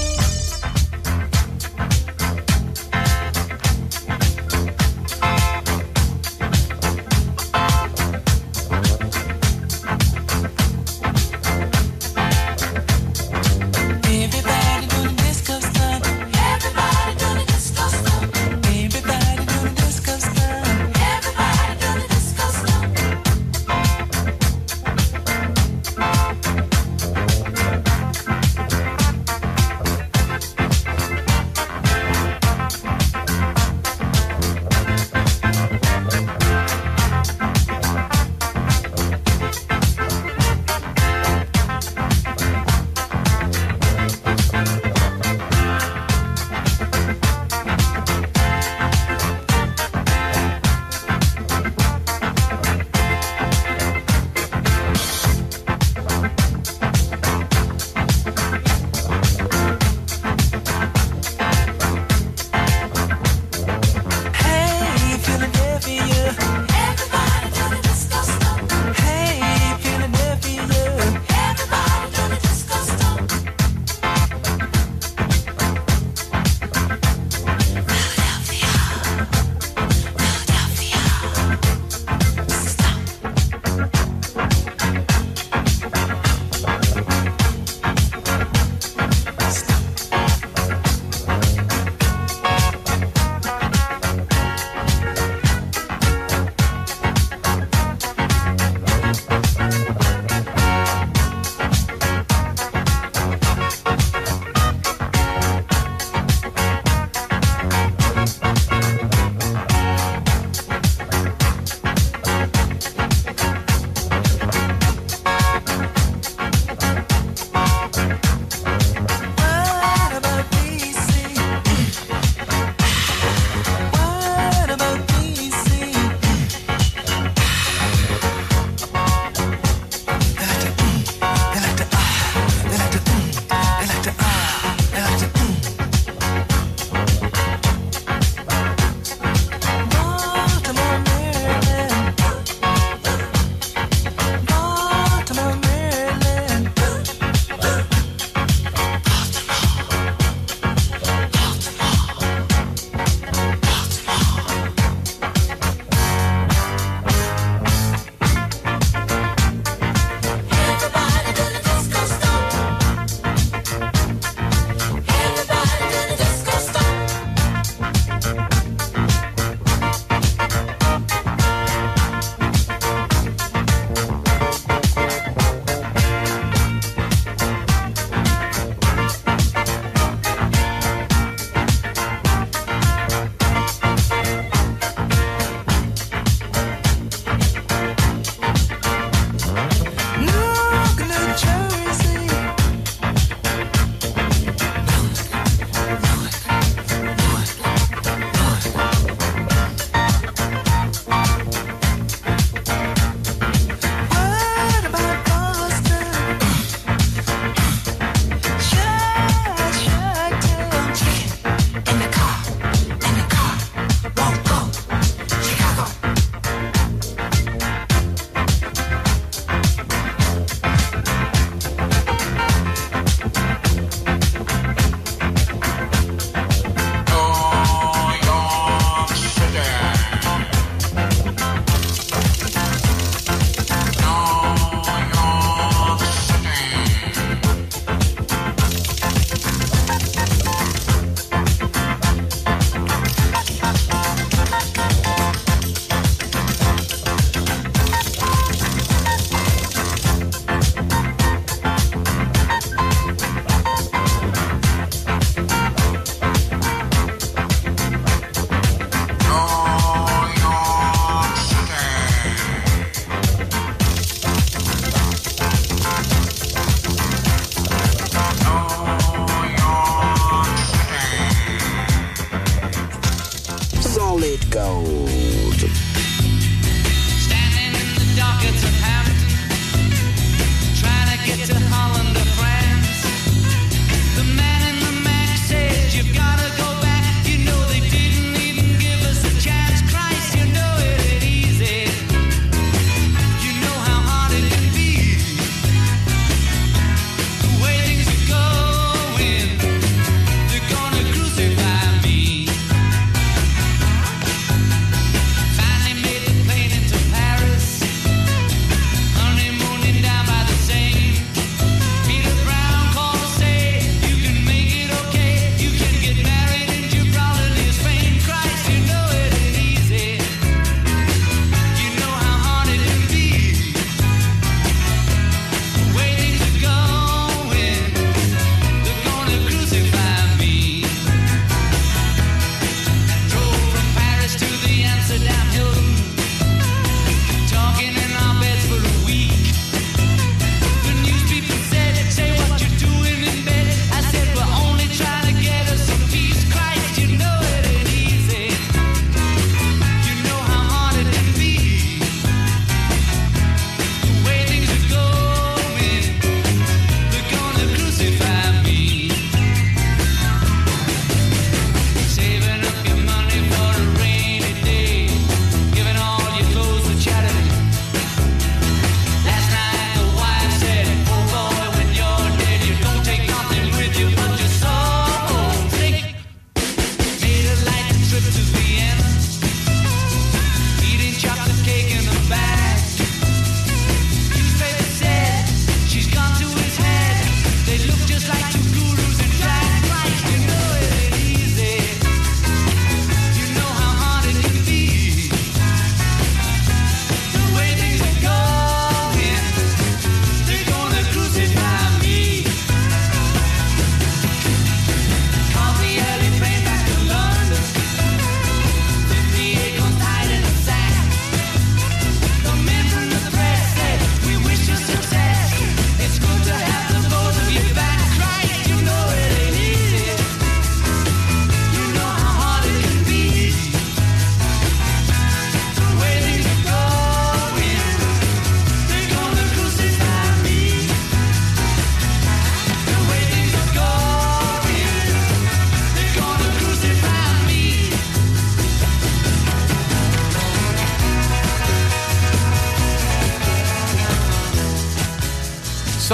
[274.21, 275.70] solid gold.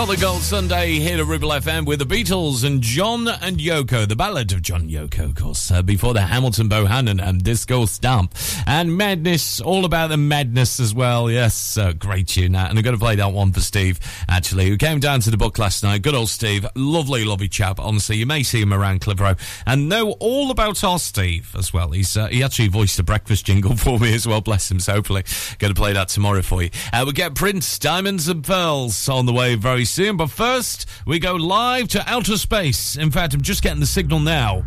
[0.07, 4.07] Another Gold Sunday here at Ribble FM with the Beatles and John and Yoko.
[4.07, 8.33] The ballad of John Yoko, of course, uh, before the Hamilton Bohannon and Disco Stomp.
[8.69, 11.29] And Madness, all about the madness as well.
[11.29, 12.53] Yes, uh, great tune.
[12.53, 12.71] That.
[12.71, 15.37] And I'm going to play that one for Steve, actually, who came down to the
[15.37, 16.03] book last night.
[16.03, 16.65] Good old Steve.
[16.77, 17.81] Lovely, lovely chap.
[17.81, 19.35] Honestly, you may see him around Clitheroe
[19.67, 21.91] and know all about our Steve as well.
[21.91, 24.41] He's uh, He actually voiced the breakfast jingle for me as well.
[24.41, 24.79] Bless him.
[24.79, 25.25] So hopefully,
[25.59, 26.71] going to play that tomorrow for you.
[26.93, 30.19] Uh, we get Prince, Diamonds and Pearls on the way very soon soon.
[30.19, 32.97] But first, we go live to outer space.
[32.97, 34.63] In fact, I'm just getting the signal now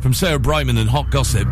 [0.00, 1.48] from Sarah Brightman and Hot Gossip.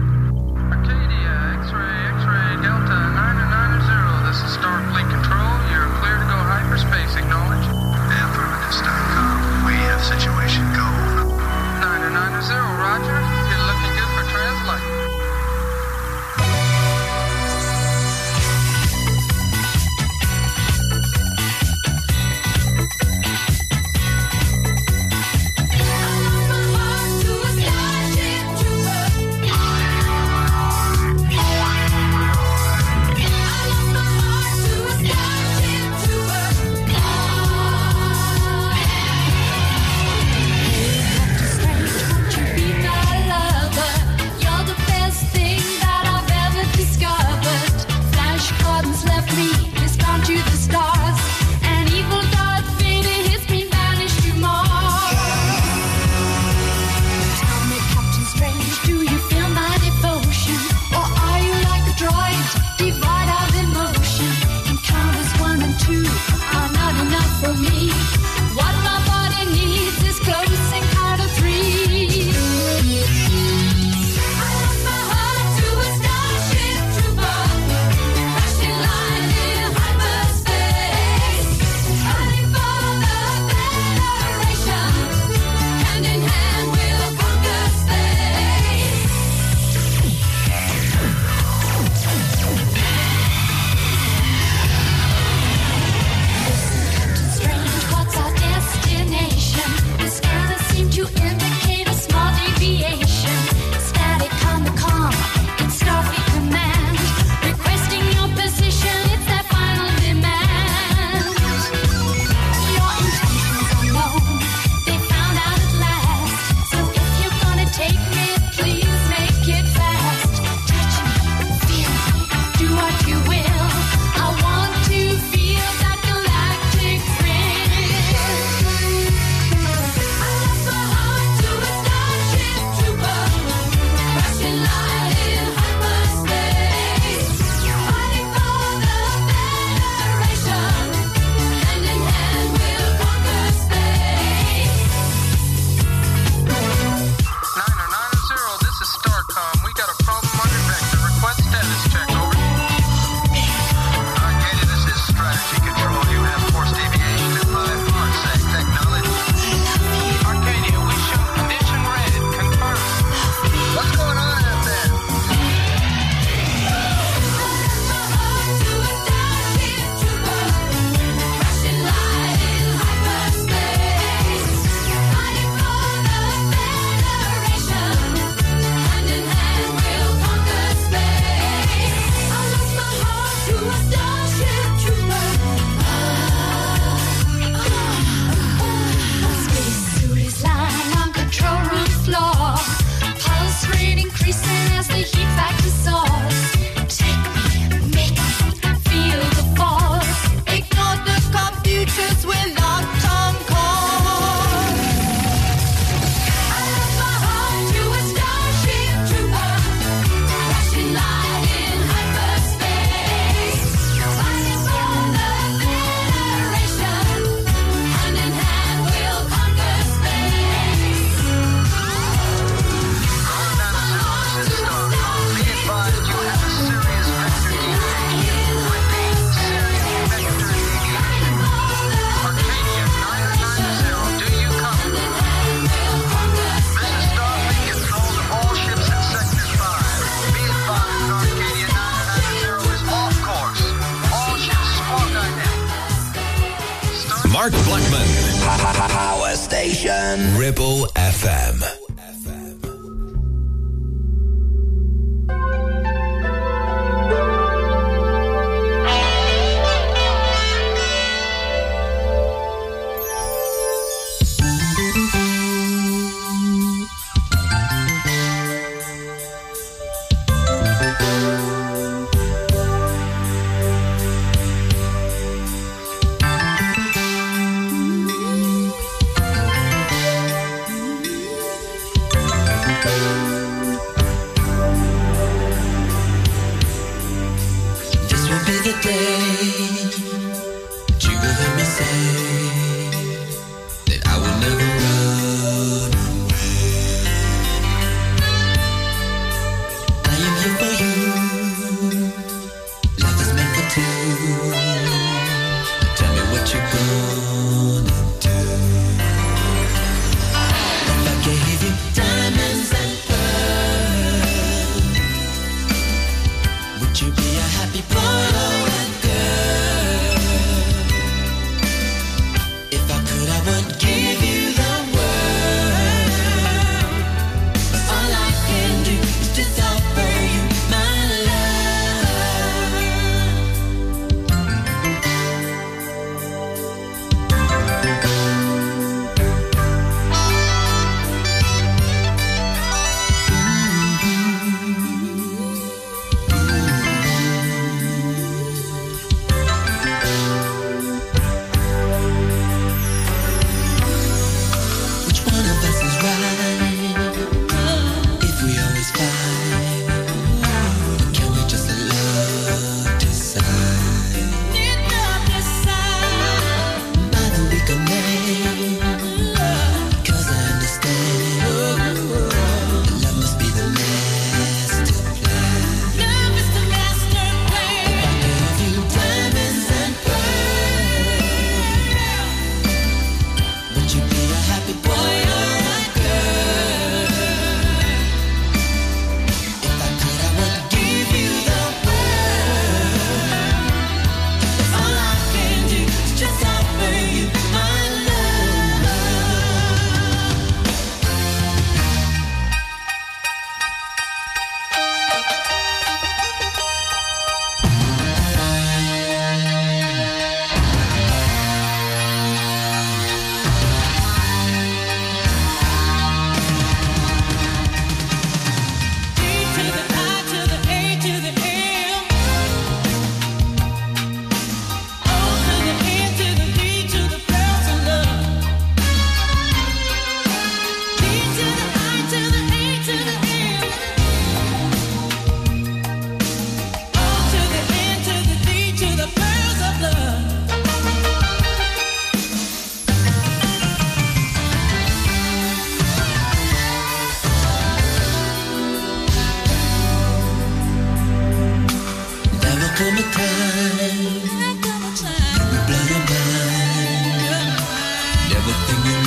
[458.49, 458.98] the thing you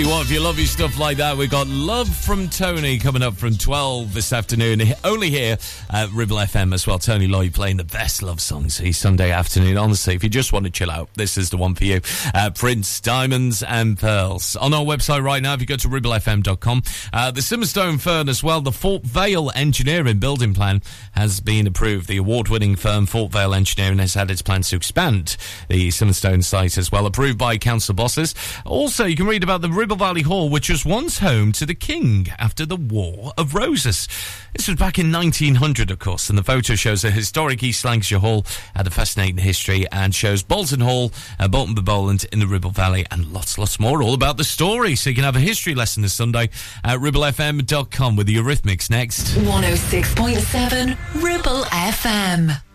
[0.00, 3.22] you what, if you love your stuff like that, we've got Love from Tony coming
[3.22, 4.80] up from 12 this afternoon.
[5.04, 5.58] Only here
[5.90, 6.98] at Ribble FM as well.
[6.98, 9.76] Tony Lloyd playing the best love songs each Sunday afternoon.
[9.76, 12.00] Honestly, if you just want to chill out, this is the one for you.
[12.34, 14.56] Uh, Prince, Diamonds and Pearls.
[14.56, 16.82] On our website right now, if you go to ribblefm.com,
[17.12, 20.82] uh, the Simonstone Fern as well, the Fort Vale Engineering building plan
[21.12, 22.08] has been approved.
[22.08, 25.36] The award-winning firm Fort Vale Engineering has had its plans to expand
[25.68, 28.34] the Simonstone site as well, approved by council bosses.
[28.64, 31.74] Also, you can read about the Ribble Valley Hall, which was once home to the
[31.74, 34.08] King after the War of Roses.
[34.54, 38.18] This was back in 1900, of course, and the photo shows a historic East Lancashire
[38.18, 38.44] Hall
[38.74, 43.06] had a fascinating history and shows Bolton Hall, uh, Bolton Bowland in the Ribble Valley,
[43.10, 44.96] and lots, lots more, all about the story.
[44.96, 46.50] So you can have a history lesson this Sunday
[46.84, 49.34] at ribblefm.com with the Eurythmics next.
[49.36, 52.69] 106.7 Ribble FM.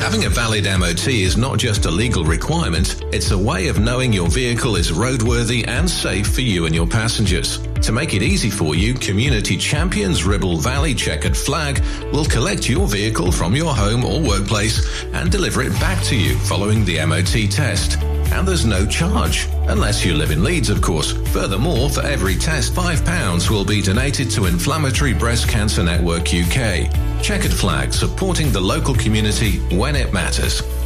[0.00, 4.12] Having a valid MOT is not just a legal requirement, it's a way of knowing
[4.12, 7.58] your vehicle is roadworthy and safe for you and your passengers.
[7.82, 11.82] To make it easy for you, Community Champions Ribble Valley Checkered Flag
[12.12, 16.36] will collect your vehicle from your home or workplace and deliver it back to you
[16.38, 17.98] following the MOT test.
[18.32, 21.12] And there's no charge, unless you live in Leeds, of course.
[21.28, 26.90] Furthermore, for every test, £5 will be donated to Inflammatory Breast Cancer Network UK.
[27.22, 30.85] Checkered Flag, supporting the local community when it matters.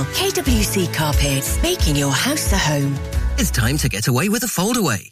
[0.05, 2.95] KWC Carpets, making your house a home.
[3.37, 5.11] It's time to get away with a foldaway.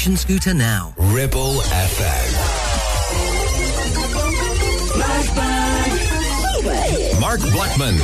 [0.00, 0.94] scooter now.
[0.96, 2.30] Ribble FM.
[7.20, 7.96] Mark Blackman.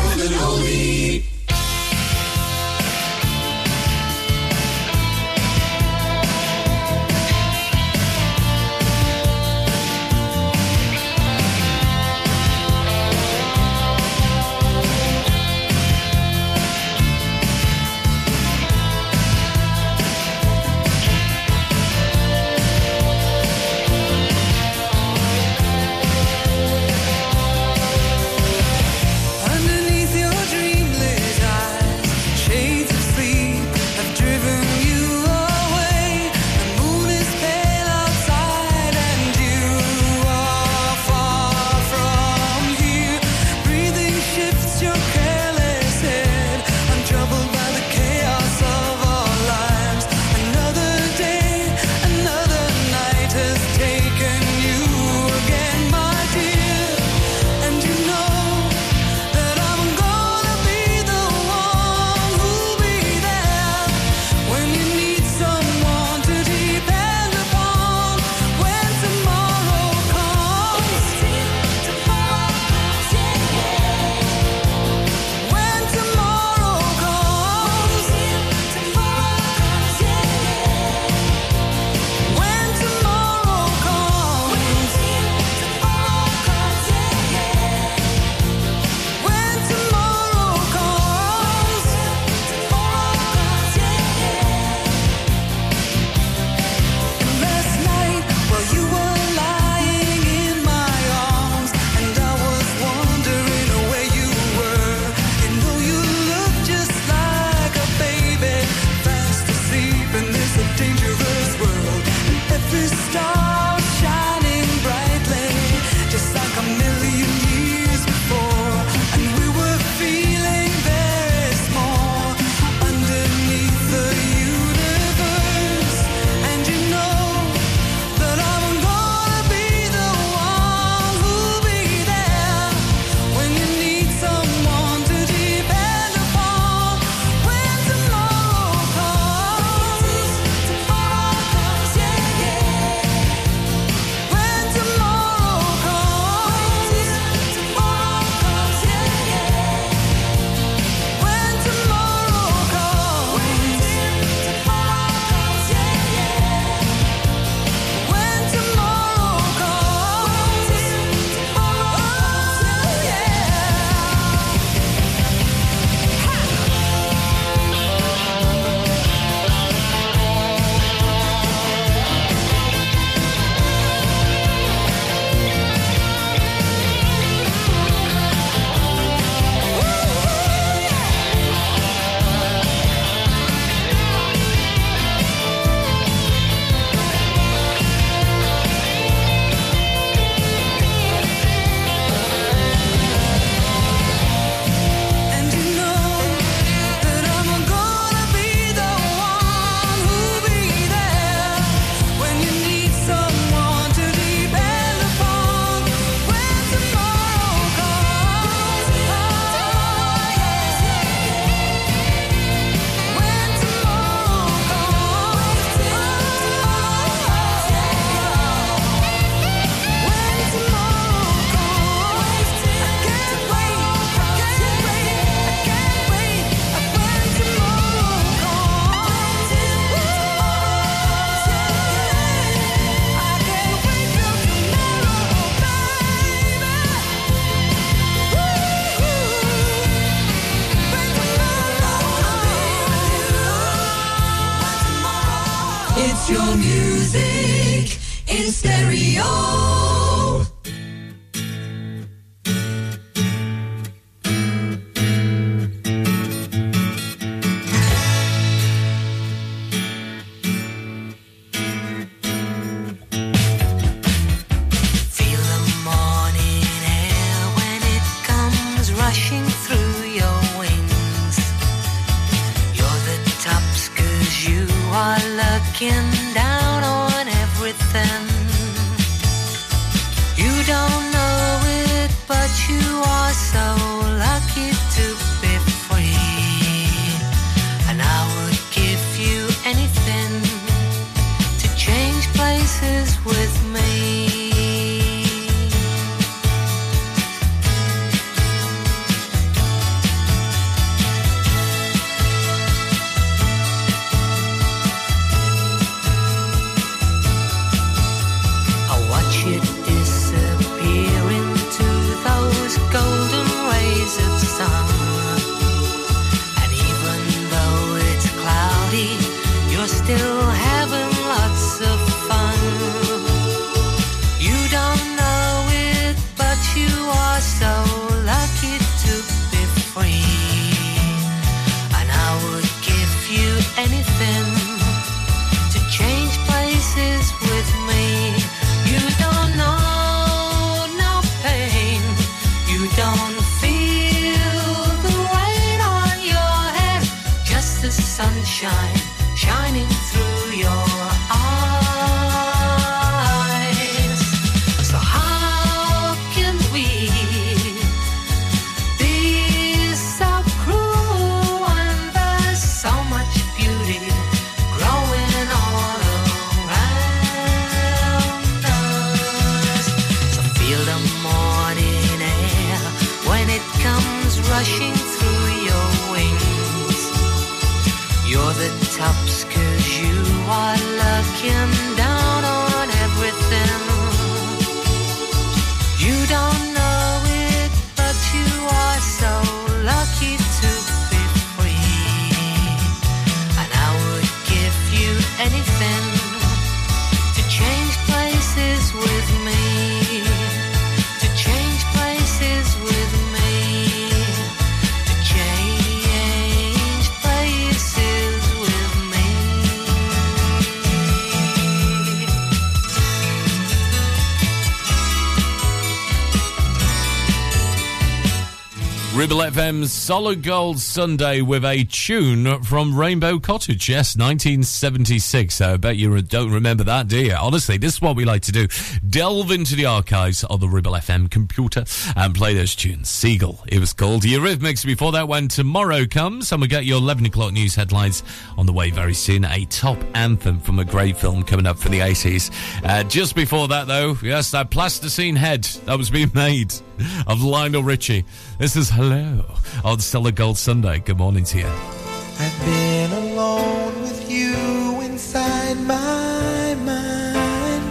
[419.87, 423.89] Solid Gold Sunday with a tune from Rainbow Cottage.
[423.89, 425.61] Yes, 1976.
[425.61, 427.35] I bet you don't remember that, do you?
[427.35, 428.67] Honestly, this is what we like to do.
[429.09, 431.85] Delve into the archives of the Ribble FM computer
[432.17, 433.09] and play those tunes.
[433.09, 434.23] Seagull, it was called.
[434.23, 438.23] Eurythmics before that when tomorrow comes and we get your 11 o'clock news headlines
[438.59, 439.45] on the way very soon.
[439.45, 442.51] A top anthem from a great film coming up for the 80s.
[442.85, 446.75] Uh, just before that though, yes, that plasticine head that was being made
[447.27, 448.24] of Lionel Richie.
[448.59, 449.44] This is Hello
[449.85, 450.98] on Solid Gold Sunday.
[451.01, 451.66] Good morning to you.
[451.66, 457.85] I've been alone with you inside my mind.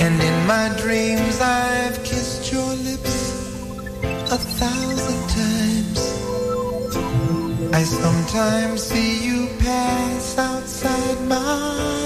[0.00, 3.60] And in my dreams, I've kissed your lips
[4.02, 6.00] a thousand times.
[7.72, 11.99] I sometimes see you pass outside my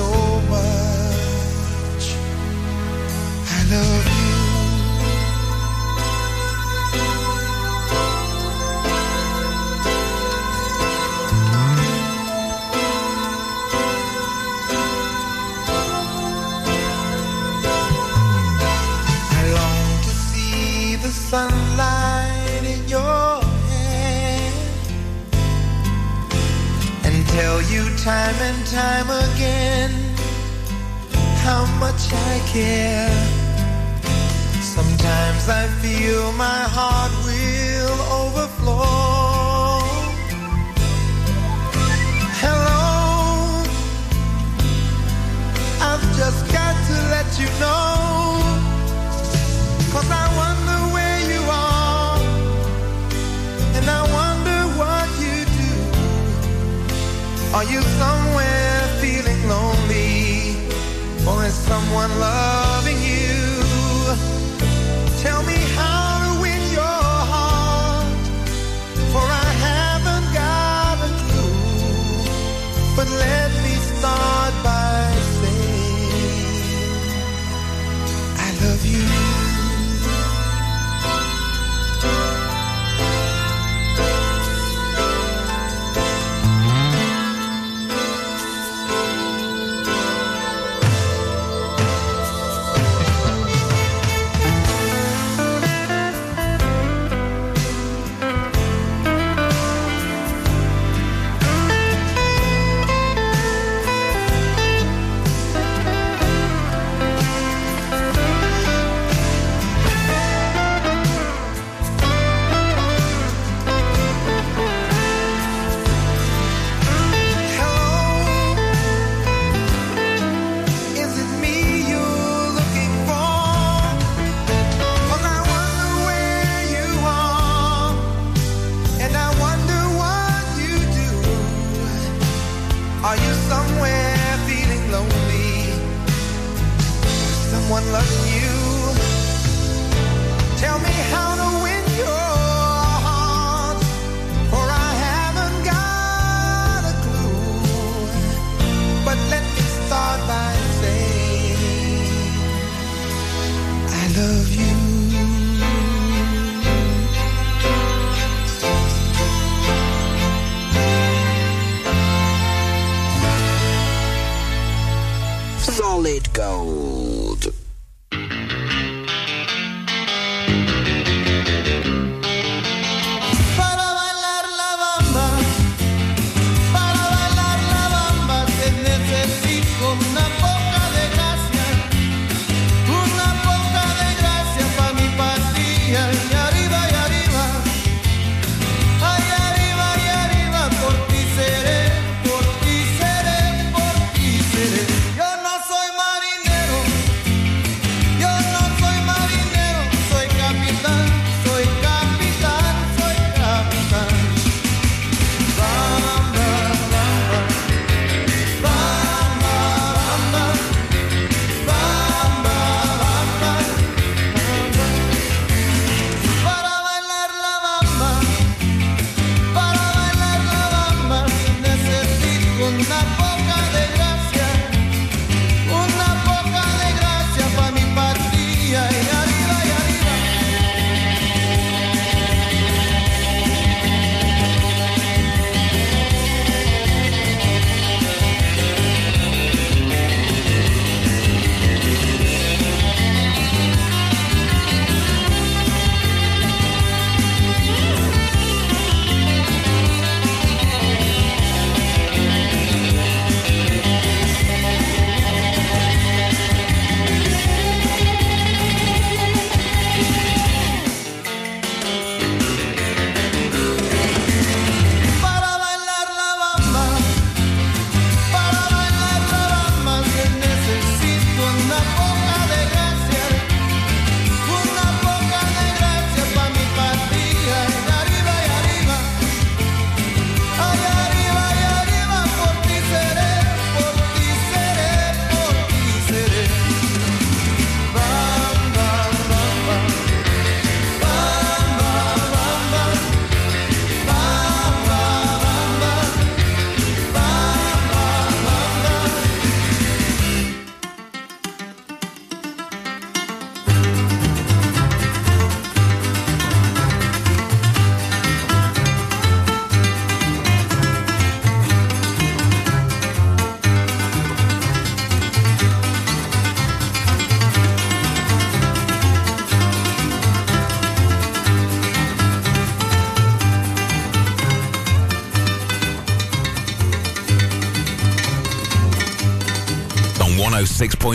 [0.00, 2.04] so much.
[3.56, 4.36] I love you.
[19.38, 24.52] I long to see the sunlight in your hair
[27.04, 29.90] and tell you time and time again
[31.44, 33.12] how much I care.
[34.62, 39.82] Sometimes I feel my heart will overflow.
[42.40, 43.64] Hello,
[45.88, 48.40] I've just got to let you know.
[49.92, 50.69] Cause I wonder
[57.52, 60.54] Are you somewhere feeling lonely,
[61.26, 63.19] or is someone loving you?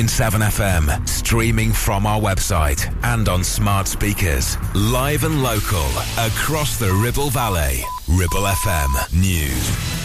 [0.04, 4.58] FM, streaming from our website and on smart speakers.
[4.76, 7.82] Live and local across the Ribble Valley.
[8.08, 9.96] Ribble FM News.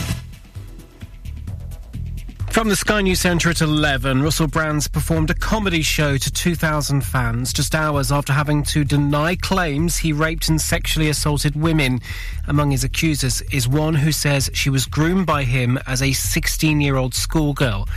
[2.51, 7.01] From the Sky News Centre at 11, Russell Brand's performed a comedy show to 2,000
[7.01, 12.01] fans just hours after having to deny claims he raped and sexually assaulted women.
[12.49, 16.81] Among his accusers is one who says she was groomed by him as a 16
[16.81, 17.89] year old schoolgirl.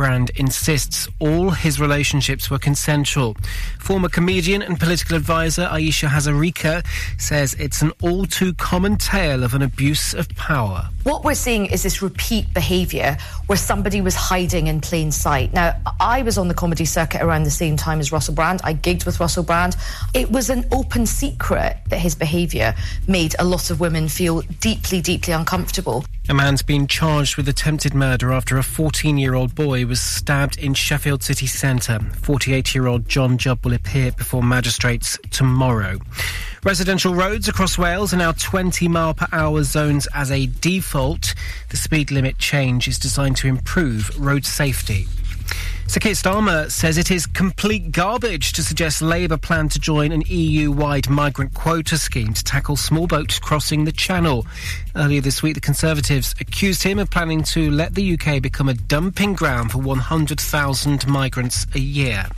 [0.00, 3.36] Brand insists all his relationships were consensual.
[3.78, 6.86] Former comedian and political advisor Aisha Hazarika
[7.20, 10.88] says it's an all too common tale of an abuse of power.
[11.02, 15.52] What we're seeing is this repeat behaviour where somebody was hiding in plain sight.
[15.52, 18.62] Now, I was on the comedy circuit around the same time as Russell Brand.
[18.64, 19.76] I gigged with Russell Brand.
[20.14, 22.74] It was an open secret that his behaviour
[23.06, 26.06] made a lot of women feel deeply, deeply uncomfortable.
[26.30, 30.56] A man's been charged with attempted murder after a 14 year old boy was stabbed
[30.56, 31.98] in Sheffield city centre.
[32.22, 35.98] 48 year old John Jubb will appear before magistrates tomorrow.
[36.62, 41.34] Residential roads across Wales are now 20 mile per hour zones as a default.
[41.70, 45.08] The speed limit change is designed to improve road safety.
[45.90, 50.22] Sir Keir Starmer says it is complete garbage to suggest Labour plan to join an
[50.28, 54.46] EU-wide migrant quota scheme to tackle small boats crossing the Channel.
[54.94, 58.74] Earlier this week, the Conservatives accused him of planning to let the UK become a
[58.74, 62.28] dumping ground for 100,000 migrants a year.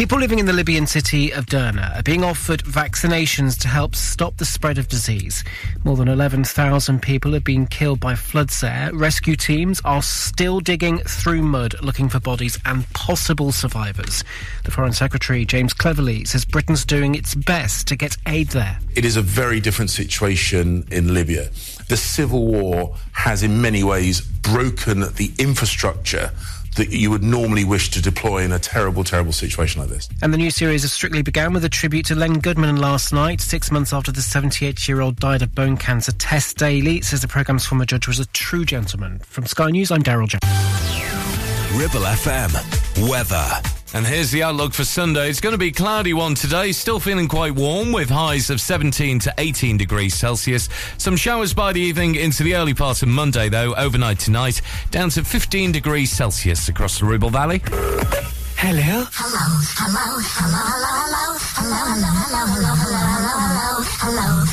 [0.00, 4.38] People living in the Libyan city of Derna are being offered vaccinations to help stop
[4.38, 5.44] the spread of disease.
[5.84, 8.88] More than 11,000 people have been killed by floods there.
[8.94, 14.24] Rescue teams are still digging through mud looking for bodies and possible survivors.
[14.64, 18.78] The Foreign Secretary, James Cleverly, says Britain's doing its best to get aid there.
[18.96, 21.50] It is a very different situation in Libya.
[21.88, 26.30] The civil war has, in many ways, broken the infrastructure
[26.76, 30.08] that you would normally wish to deploy in a terrible, terrible situation like this.
[30.22, 33.40] And the new series of Strictly began with a tribute to Len Goodman last night,
[33.40, 36.12] six months after the 78 year old died of bone cancer.
[36.12, 39.18] Tess Daly says the programme's former judge was a true gentleman.
[39.20, 41.49] From Sky News, I'm Daryl Jones.
[41.74, 43.08] Ribble FM.
[43.08, 43.46] Weather.
[43.94, 45.30] And here's the outlook for Sunday.
[45.30, 49.20] It's going to be cloudy one today, still feeling quite warm with highs of 17
[49.20, 50.68] to 18 degrees Celsius.
[50.98, 54.60] Some showers by the evening into the early part of Monday, though, overnight tonight,
[54.90, 57.62] down to 15 degrees Celsius across the Ribble Valley.
[58.56, 59.06] Hello.
[64.00, 64.50] Solid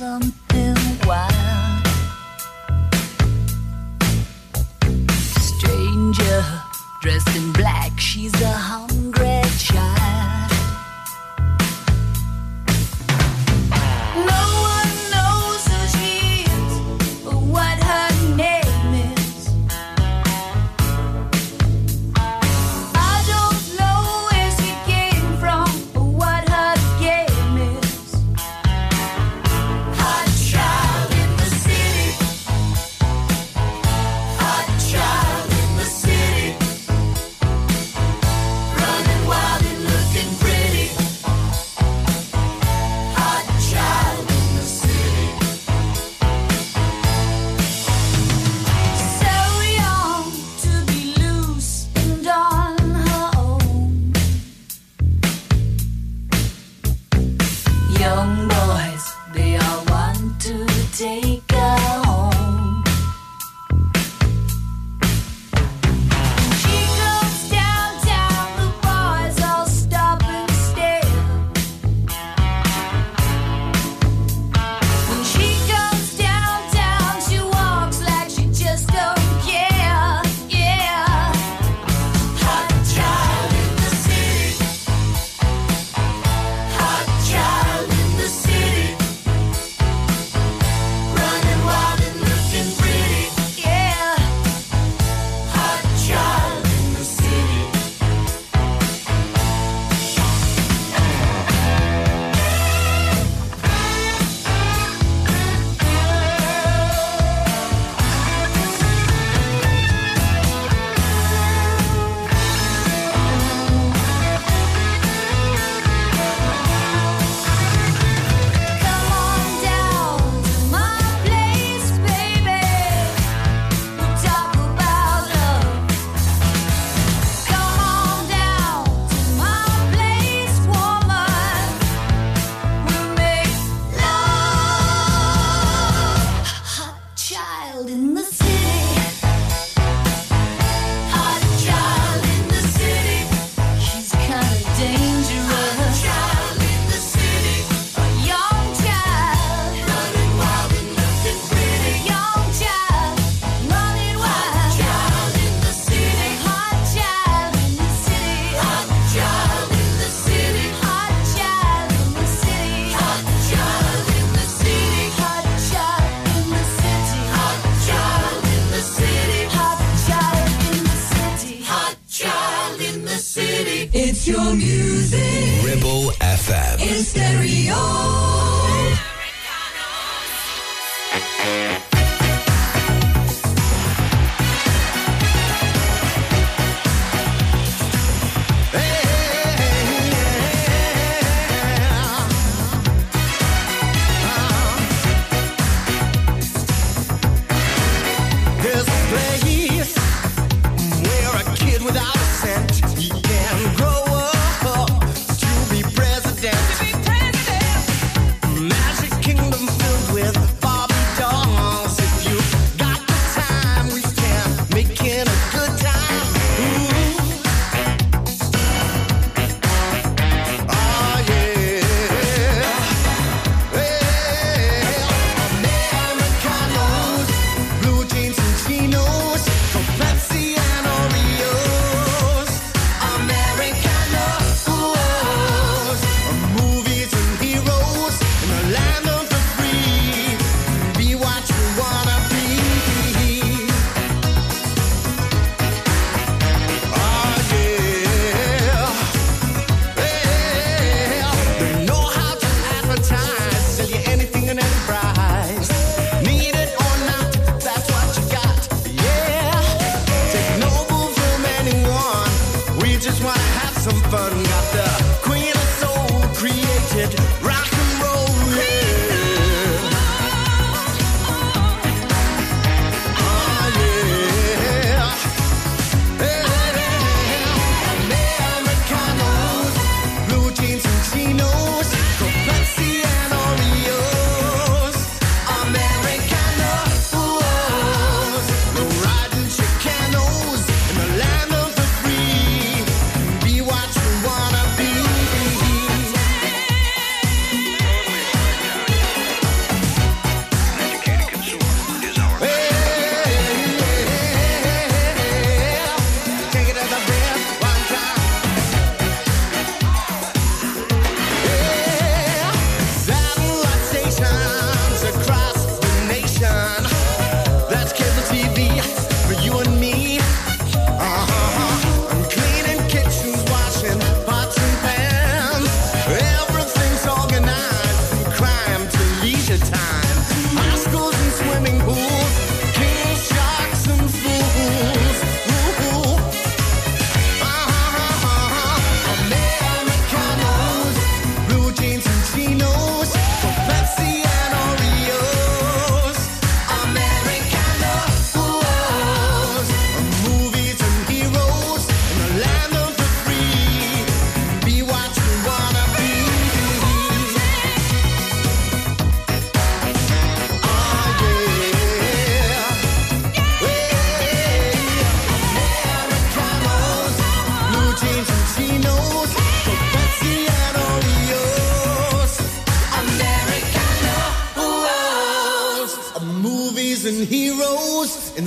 [0.00, 0.74] something
[1.06, 1.86] wild.
[5.38, 6.42] Stranger
[7.02, 8.54] dressed in black, she's a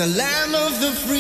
[0.04, 1.12] the land of the free.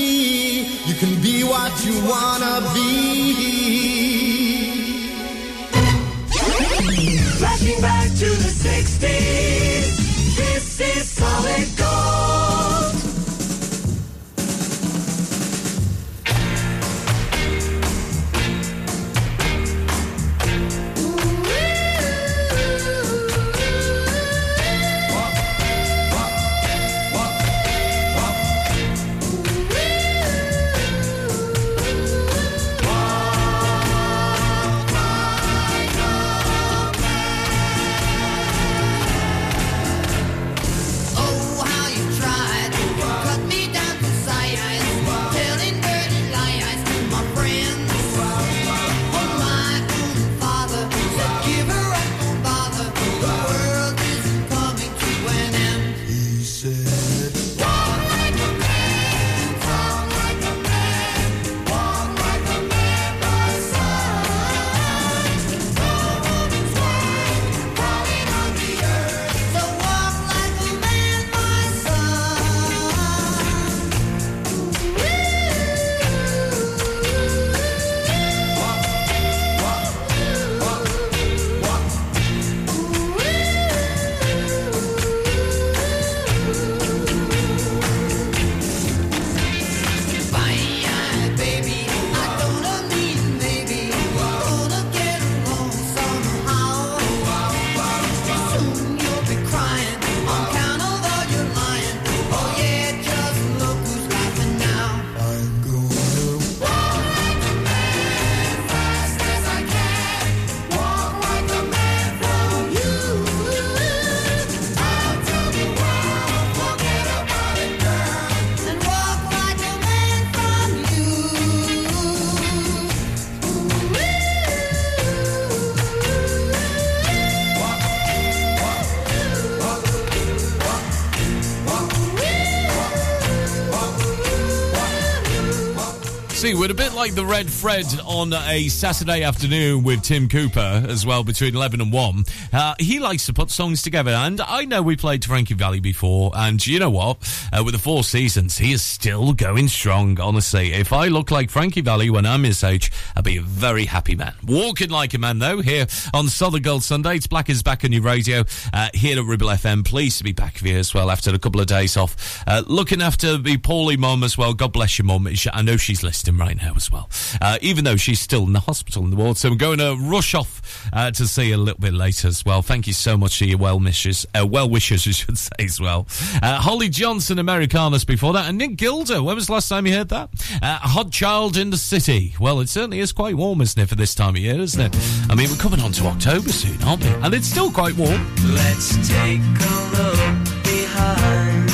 [136.55, 141.03] We're a bit like the Red Fred on a Saturday afternoon with Tim Cooper as
[141.03, 142.25] well between 11 and 1.
[142.53, 146.31] Uh, he likes to put songs together, and I know we played Frankie Valli before,
[146.35, 147.17] and you know what?
[147.51, 150.73] Uh, with the four seasons, he is still going strong, honestly.
[150.73, 152.91] If I look like Frankie Valli when I'm his age,
[153.23, 154.33] I'd be a very happy man.
[154.45, 157.15] Walking like a man, though, here on Solid Gold Sunday.
[157.15, 158.43] It's Black is back on your radio
[158.73, 159.85] uh, here at Ribble FM.
[159.85, 162.43] Pleased to be back with you as well after a couple of days off.
[162.45, 164.53] Uh, looking after the poorly mum as well.
[164.53, 165.25] God bless your mum.
[165.53, 167.09] I know she's listening right now as well.
[167.39, 169.37] Uh, even though she's still in the hospital in the ward.
[169.37, 172.43] So we're going to rush off uh, to see her a little bit later as
[172.43, 172.61] well.
[172.61, 174.25] Thank you so much for your well wishes.
[174.37, 176.07] Uh, well wishes, I should say as well.
[176.41, 178.49] Uh, Holly Johnson, Americanos before that.
[178.49, 179.23] And Nick Gilder.
[179.23, 180.29] When was the last time you heard that?
[180.61, 182.35] Uh, Hot Child in the City.
[182.37, 184.95] Well, it certainly is quite warm, isn't it, for this time of year, isn't it?
[185.29, 187.09] I mean, we're coming on to October soon, aren't we?
[187.09, 188.21] And it's still quite warm.
[188.53, 191.69] Let's take a look behind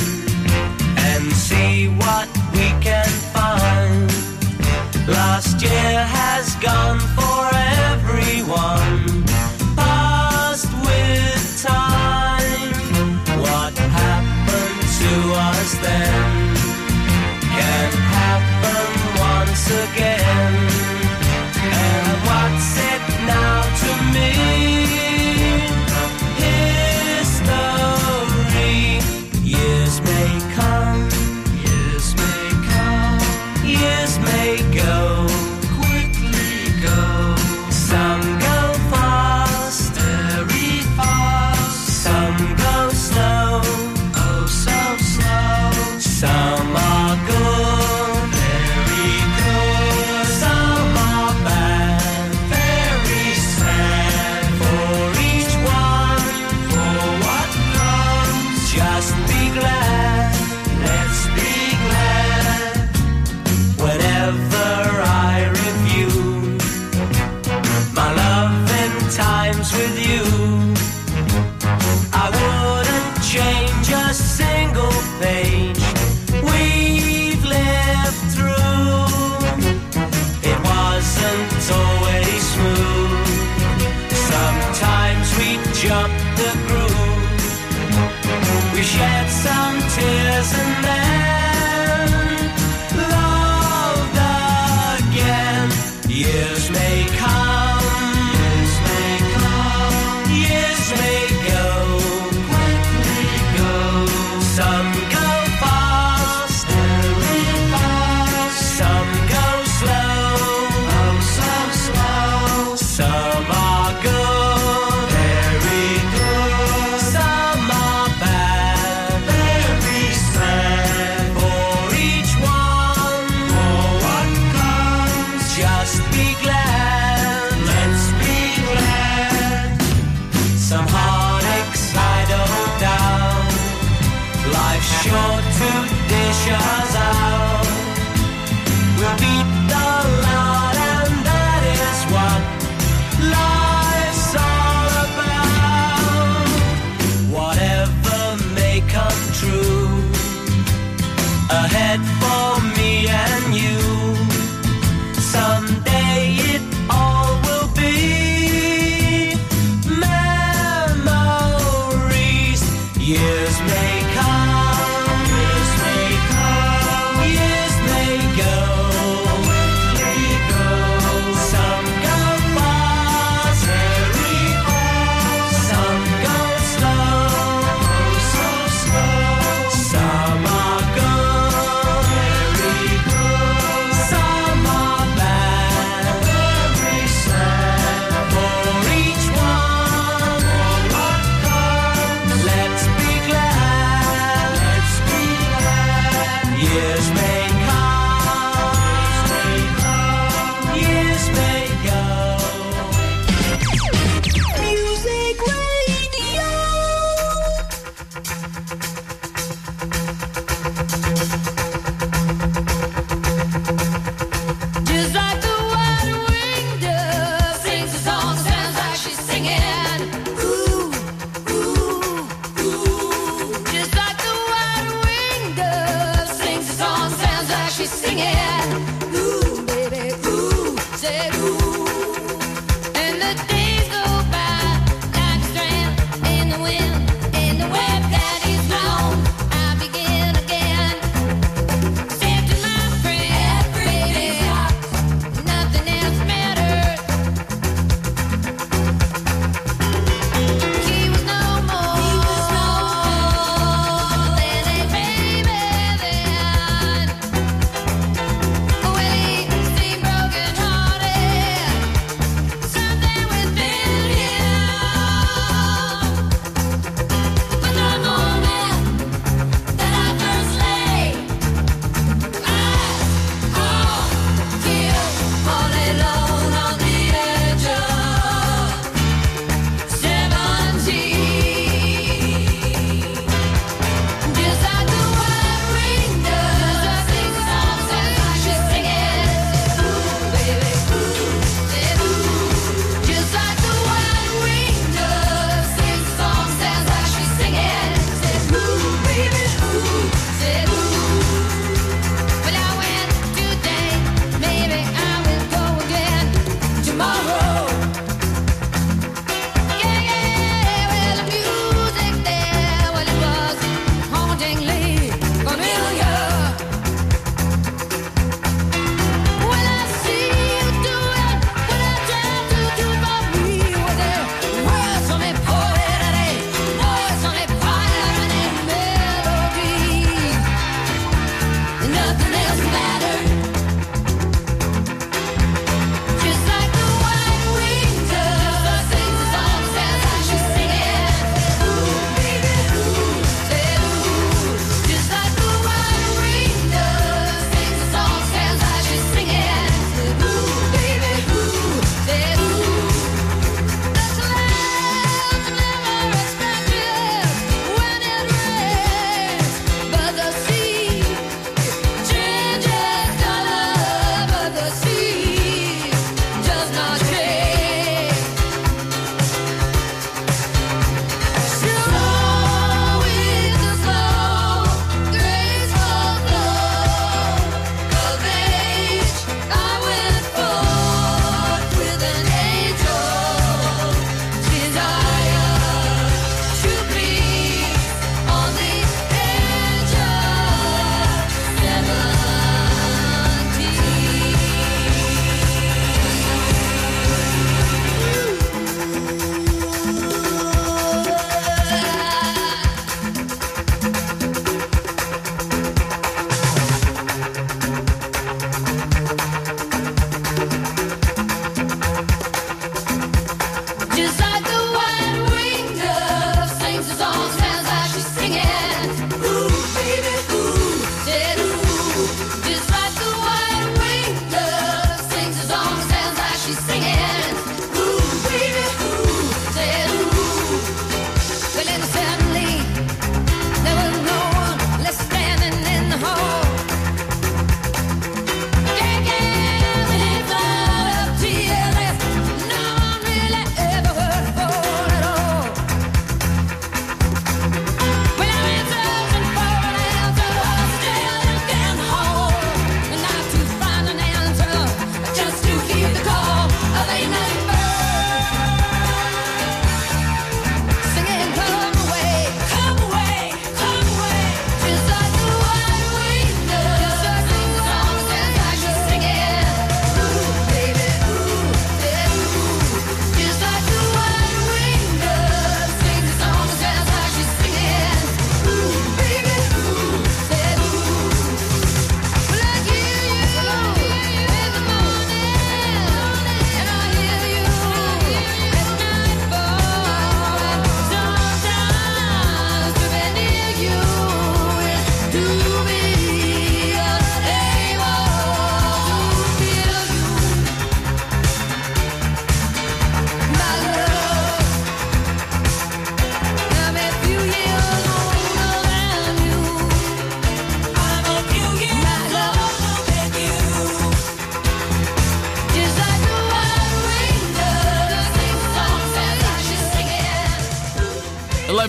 [0.97, 4.09] and see what we can find.
[5.07, 7.49] Last year has gone for
[7.87, 9.23] everyone,
[9.75, 12.73] past with time.
[13.39, 16.55] What happened to us then
[17.41, 18.87] can happen
[19.19, 20.58] once again.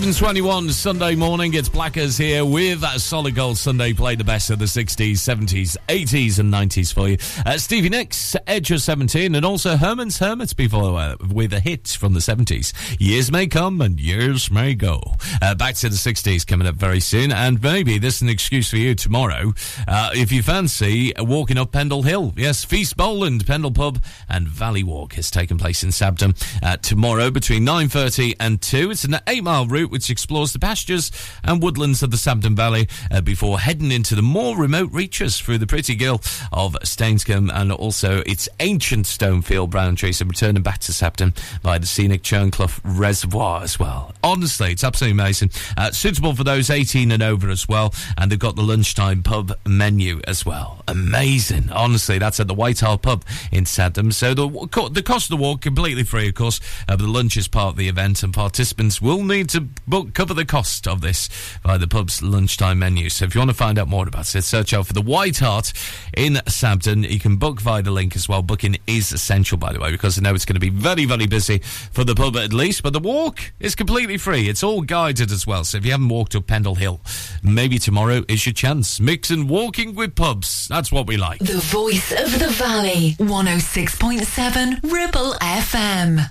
[0.01, 1.53] 11.21 Sunday morning.
[1.53, 3.93] It's Blackers here with a Solid Gold Sunday.
[3.93, 7.19] Play the best of the 60s, 70s, 80s and 90s for you.
[7.45, 11.87] Uh, Stevie Nicks, Edge of 17 and also Herman's Hermits before uh, with a hit
[11.87, 12.73] from the 70s.
[12.99, 15.03] Years may come and years may go.
[15.43, 18.71] Uh, back to the 60s coming up very soon and maybe this is an excuse
[18.71, 19.53] for you tomorrow
[19.87, 22.33] uh, if you fancy walking up Pendle Hill.
[22.39, 27.31] Yes, Feast Bowland, Pendle Pub and Valley Walk has taken place in Sabden uh, tomorrow
[27.31, 28.93] between 9.30 and 2.
[28.93, 31.11] It's an eight mile route which explores the pastures
[31.45, 35.59] and woodlands of the Sabden Valley uh, before heading into the more remote reaches through
[35.59, 36.21] the pretty gill
[36.53, 41.79] of Stainscombe and also its ancient Stonefield brown trees and returning back to Sabden by
[41.79, 44.15] the scenic Churnclough Reservoir as well.
[44.23, 45.51] Honestly, it's absolutely amazing.
[45.77, 47.93] Uh, suitable for those 18 and over as well.
[48.17, 50.83] And they've got the lunchtime pub menu as well.
[50.89, 51.71] Amazing.
[51.71, 54.13] Honestly, that's at the White Hart Pub in Sabden.
[54.13, 54.49] So the,
[54.93, 56.61] the cost of the walk completely free, of course.
[56.89, 60.15] Uh, but the lunch is part of the event and participants will need to book,
[60.15, 61.29] cover the cost of this
[61.63, 63.09] by the pub's lunchtime menu.
[63.09, 65.39] So if you want to find out more about it, search out for the White
[65.39, 65.73] Hart
[66.17, 67.09] in Sabden.
[67.09, 68.43] You can book via the link as well.
[68.43, 71.27] Booking is essential, by the way, because I know it's going to be very, very
[71.27, 72.83] busy for the pub at least.
[72.83, 74.49] But the walk is completely free.
[74.49, 75.65] It's all guided as well.
[75.65, 77.01] So if you haven't walked up Pendle Hill,
[77.43, 79.01] maybe tomorrow is your chance.
[79.01, 80.69] Mix and walking with pubs.
[80.69, 81.41] That's what we like.
[81.41, 83.17] The voice of the valley.
[83.19, 86.31] 106.7 Ribble FM.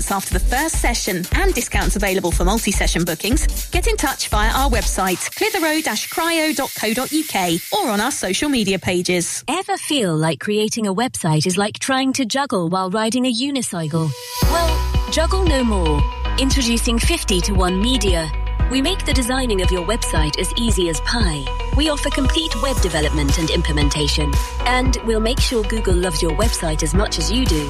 [0.09, 3.69] after the first session and discounts available for multi-session bookings.
[3.69, 9.43] Get in touch via our website, clitheroe-cryo.co.uk or on our social media pages.
[9.47, 14.09] Ever feel like creating a website is like trying to juggle while riding a unicycle?
[14.43, 16.01] Well, juggle no more.
[16.39, 18.31] Introducing 50 to 1 Media.
[18.71, 21.43] We make the designing of your website as easy as pie.
[21.75, 24.31] We offer complete web development and implementation.
[24.61, 27.69] And we'll make sure Google loves your website as much as you do.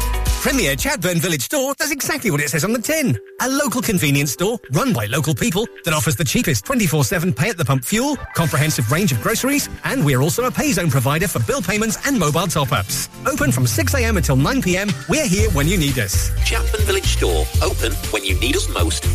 [0.41, 3.15] Premier Slaidburn Village Store does exactly what it says on the tin.
[3.41, 7.57] A local convenience store run by local people that offers the cheapest 24-7 pay at
[7.57, 11.37] the pump fuel, comprehensive range of groceries, and we're also a pay zone provider for
[11.43, 13.07] bill payments and mobile top-ups.
[13.27, 16.31] Open from 6am until 9pm, we're here when you need us.
[16.39, 19.05] Slaidburn Village Store, open when you need us most.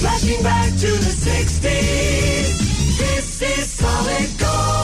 [0.00, 2.98] Flashing back to the 60s.
[2.98, 4.83] This is solid gold.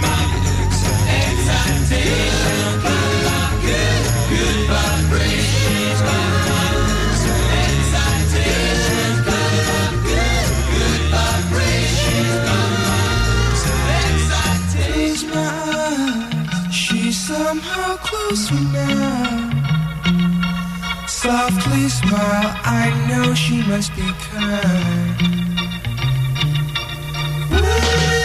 [7.50, 9.18] good vibrations.
[10.06, 12.40] Good, good vibrations.
[14.92, 16.70] Close my
[17.12, 19.50] somehow closer now.
[21.06, 25.09] Softly smile, I know she must be kind.
[27.52, 28.19] In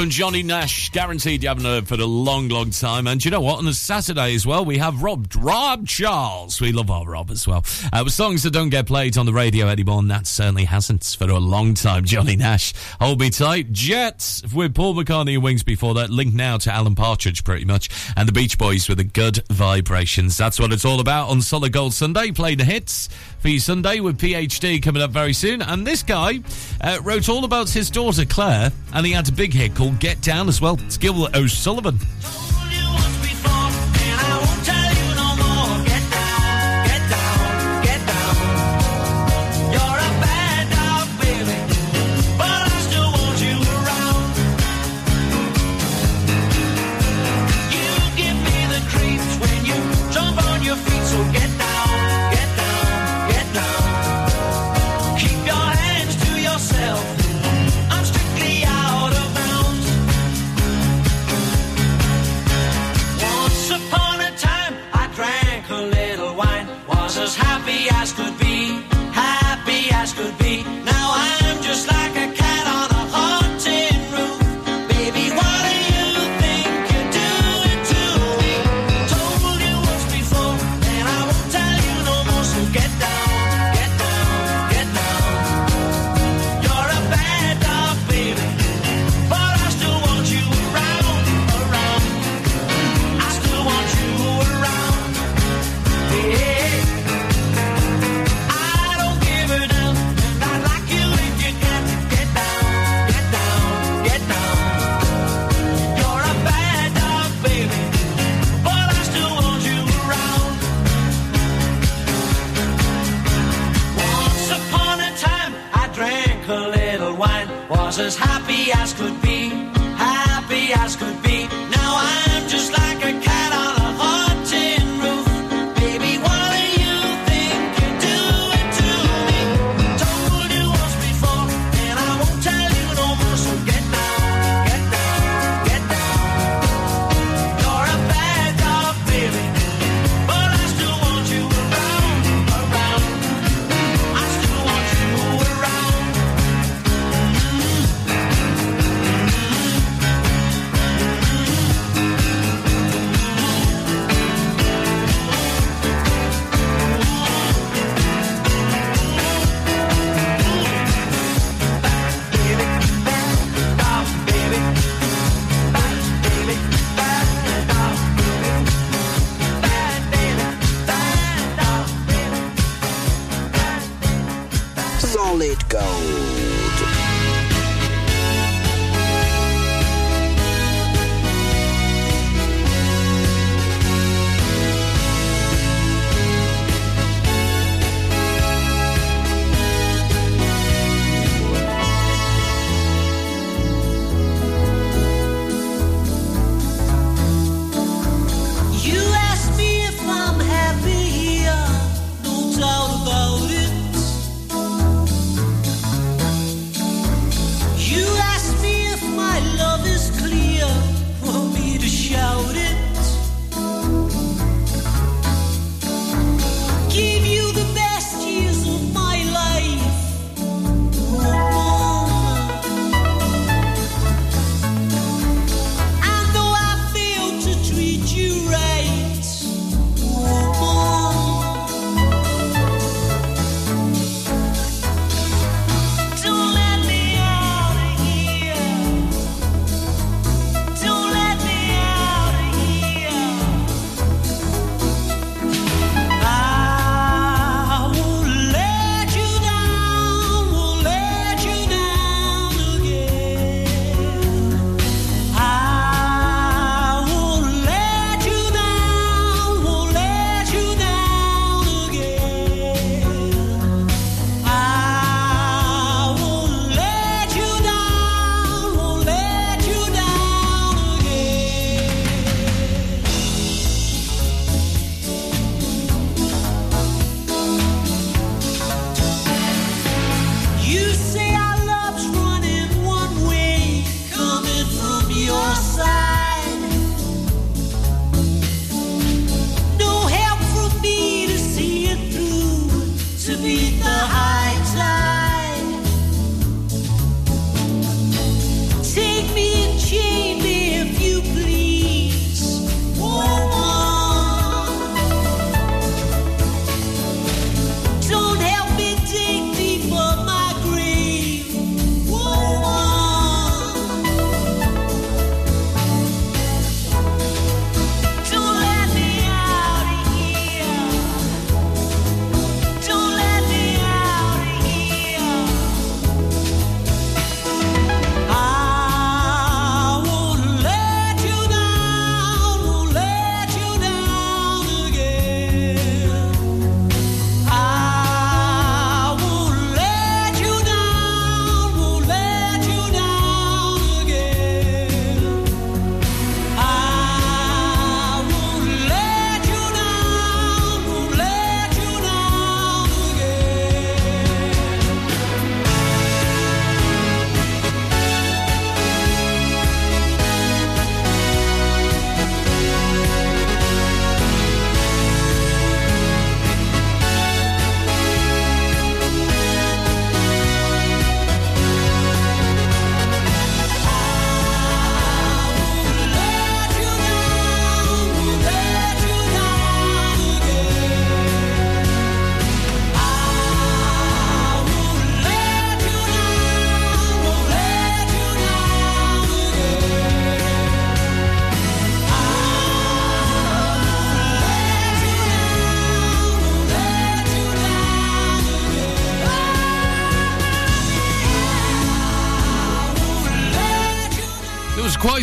[0.00, 0.88] from Johnny Nash.
[0.92, 3.06] Guaranteed you haven't heard for a long, long time.
[3.06, 3.58] And you know what?
[3.58, 6.58] On a Saturday as well, we have Rob, Rob Charles.
[6.58, 7.66] We love our Rob as well.
[7.92, 11.04] Uh, with songs that don't get played on the radio anymore, and that certainly hasn't
[11.18, 12.04] for a long time.
[12.06, 12.72] Johnny Nash.
[12.98, 13.72] Hold me tight.
[13.72, 16.08] Jets with Paul McCartney and Wings before that.
[16.08, 17.90] Linked now to Alan Partridge, pretty much.
[18.16, 20.34] And the Beach Boys with the Good Vibrations.
[20.34, 22.30] That's what it's all about on Solid Gold Sunday.
[22.30, 25.60] Play the hits for your Sunday with PhD coming up very soon.
[25.60, 26.38] And this guy
[26.80, 30.20] uh, wrote all about his daughter, Claire and he had a big hit called Get
[30.20, 30.78] Down as well.
[30.80, 31.98] It's Gil O'Sullivan.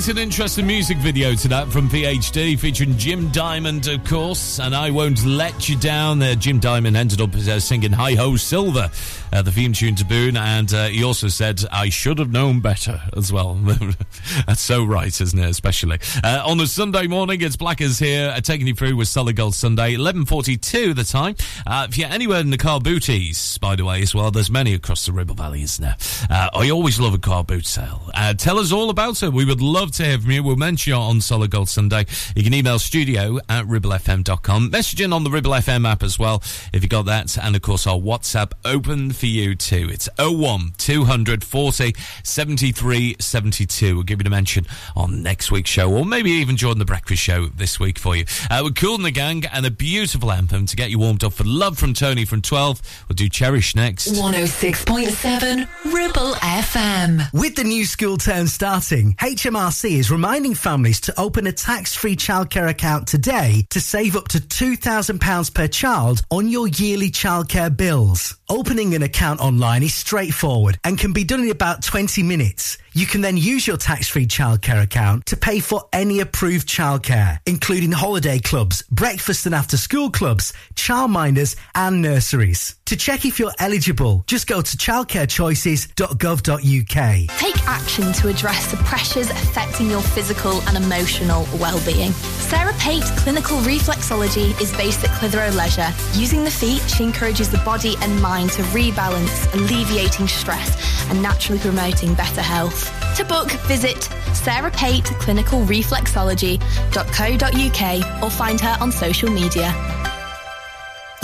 [0.07, 4.73] Quite an interesting music video to that from PhD featuring Jim Diamond, of course, and
[4.73, 6.19] I Won't Let You Down.
[6.19, 8.89] There, Jim Diamond ended up uh, singing Hi Ho Silver,
[9.33, 12.61] uh, the theme tune to Boon, and uh, he also said, I should have known
[12.61, 13.55] better as well.
[14.47, 15.49] That's so right, isn't it?
[15.49, 15.99] Especially.
[16.23, 19.55] Uh, on the Sunday morning, it's Blackers here, uh, taking you through with Solid Gold
[19.55, 21.35] Sunday, 11.42 the time.
[21.65, 24.73] Uh, if you're anywhere in the car booties, by the way, as well, there's many
[24.73, 25.97] across the Ribble Valley, isn't there?
[26.29, 28.06] Uh, I always love a car boot sale.
[28.19, 29.31] Uh, tell us all about it.
[29.31, 30.41] We would love to hear from you.
[30.41, 32.07] We'll mention you on Solid Gold Sunday.
[32.35, 34.71] You can email studio at ribblefm.com.
[34.71, 36.41] Message in on the Ribble FM app as well,
[36.73, 37.37] if you got that.
[37.37, 39.87] And of course, our WhatsApp open for you too.
[39.91, 43.93] It's 01 240 73 72.
[43.95, 44.65] We'll give you a mention
[44.95, 48.25] on next week's show, or maybe even join the breakfast show this week for you.
[48.49, 51.33] Uh, we're Kool and the Gang and a beautiful anthem to get you warmed up
[51.33, 53.05] for love from Tony from 12.
[53.07, 54.07] We'll do Cherish next.
[54.07, 57.31] 106.7 Ribble FM.
[57.31, 62.69] With the new school term starting, HMRC is reminding families to open a tax-free childcare
[62.69, 68.36] account today to save up to £2,000 per child on your yearly childcare bills.
[68.49, 72.77] Opening an account online is straightforward and can be done in about 20 minutes.
[72.93, 77.91] You can then use your tax-free childcare account to pay for any approved childcare, including
[77.91, 82.77] holiday clubs, breakfast and after school clubs, childminders and nurseries.
[82.85, 87.37] To check if you're eligible, just go to childcarechoices.gov.uk.
[87.37, 92.13] Take action to address the pressures affecting your physical and emotional well-being.
[92.13, 95.93] Sarah Pate Clinical Reflexology is based at Clitheroe Leisure.
[96.13, 101.59] Using the feet, she encourages the body and mind to rebalance, alleviating stress and naturally
[101.59, 102.91] promoting better health.
[103.17, 109.73] To book, visit Sarah Pate Clinical Reflexology.co.uk or find her on social media.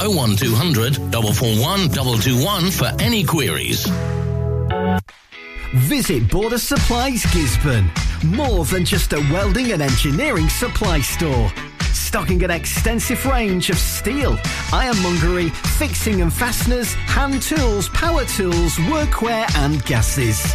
[0.00, 3.86] 01200 441 221 for any queries.
[5.74, 7.90] Visit Border Supplies Gisburn.
[8.24, 11.52] More than just a welding and engineering supply store.
[11.92, 14.38] Stocking an extensive range of steel,
[14.72, 20.54] ironmongery, fixing and fasteners, hand tools, power tools, workwear and gases.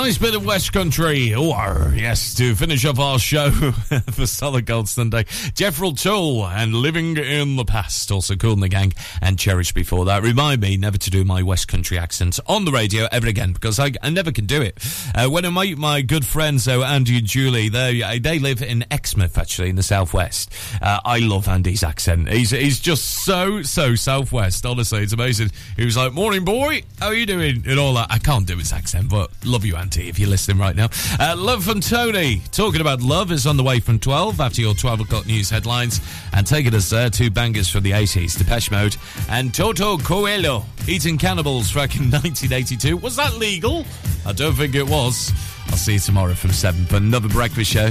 [0.00, 1.34] Nice bit of West Country.
[1.34, 3.50] Oh, yes, to finish off our show
[4.12, 5.26] for Solid Gold Sunday.
[5.52, 8.10] Jethro Tull and Living in the Past.
[8.10, 10.22] Also Kool and the Gang and Cherish before that.
[10.22, 13.78] Remind me never to do my West Country accent on the radio ever again because
[13.78, 14.78] I, I never can do it.
[15.14, 18.86] Uh, when I meet my good friends, though, Andy and Julie, they, they live in
[18.90, 20.50] Exmouth, actually, in the southwest.
[20.80, 22.30] Uh, I love Andy's accent.
[22.30, 24.64] He's, he's just so, so southwest.
[24.64, 25.50] Honestly, it's amazing.
[25.76, 26.84] He was like, Morning, boy.
[26.98, 27.64] How are you doing?
[27.66, 28.06] And all that.
[28.08, 30.88] I can't do his accent, but love you, If you're listening right now.
[31.18, 32.42] Uh, love from Tony.
[32.52, 36.00] Talking about love is on the way from 12 after your 12 o'clock news headlines.
[36.32, 38.96] And taking us there, two bangers from the 80s, Depeche Mode
[39.28, 40.64] and Toto Coelho.
[40.88, 42.96] Eating cannibals back in 1982.
[42.98, 43.84] Was that legal?
[44.26, 45.32] I don't think it was.
[45.68, 47.90] I'll see you tomorrow from 7 for another breakfast show.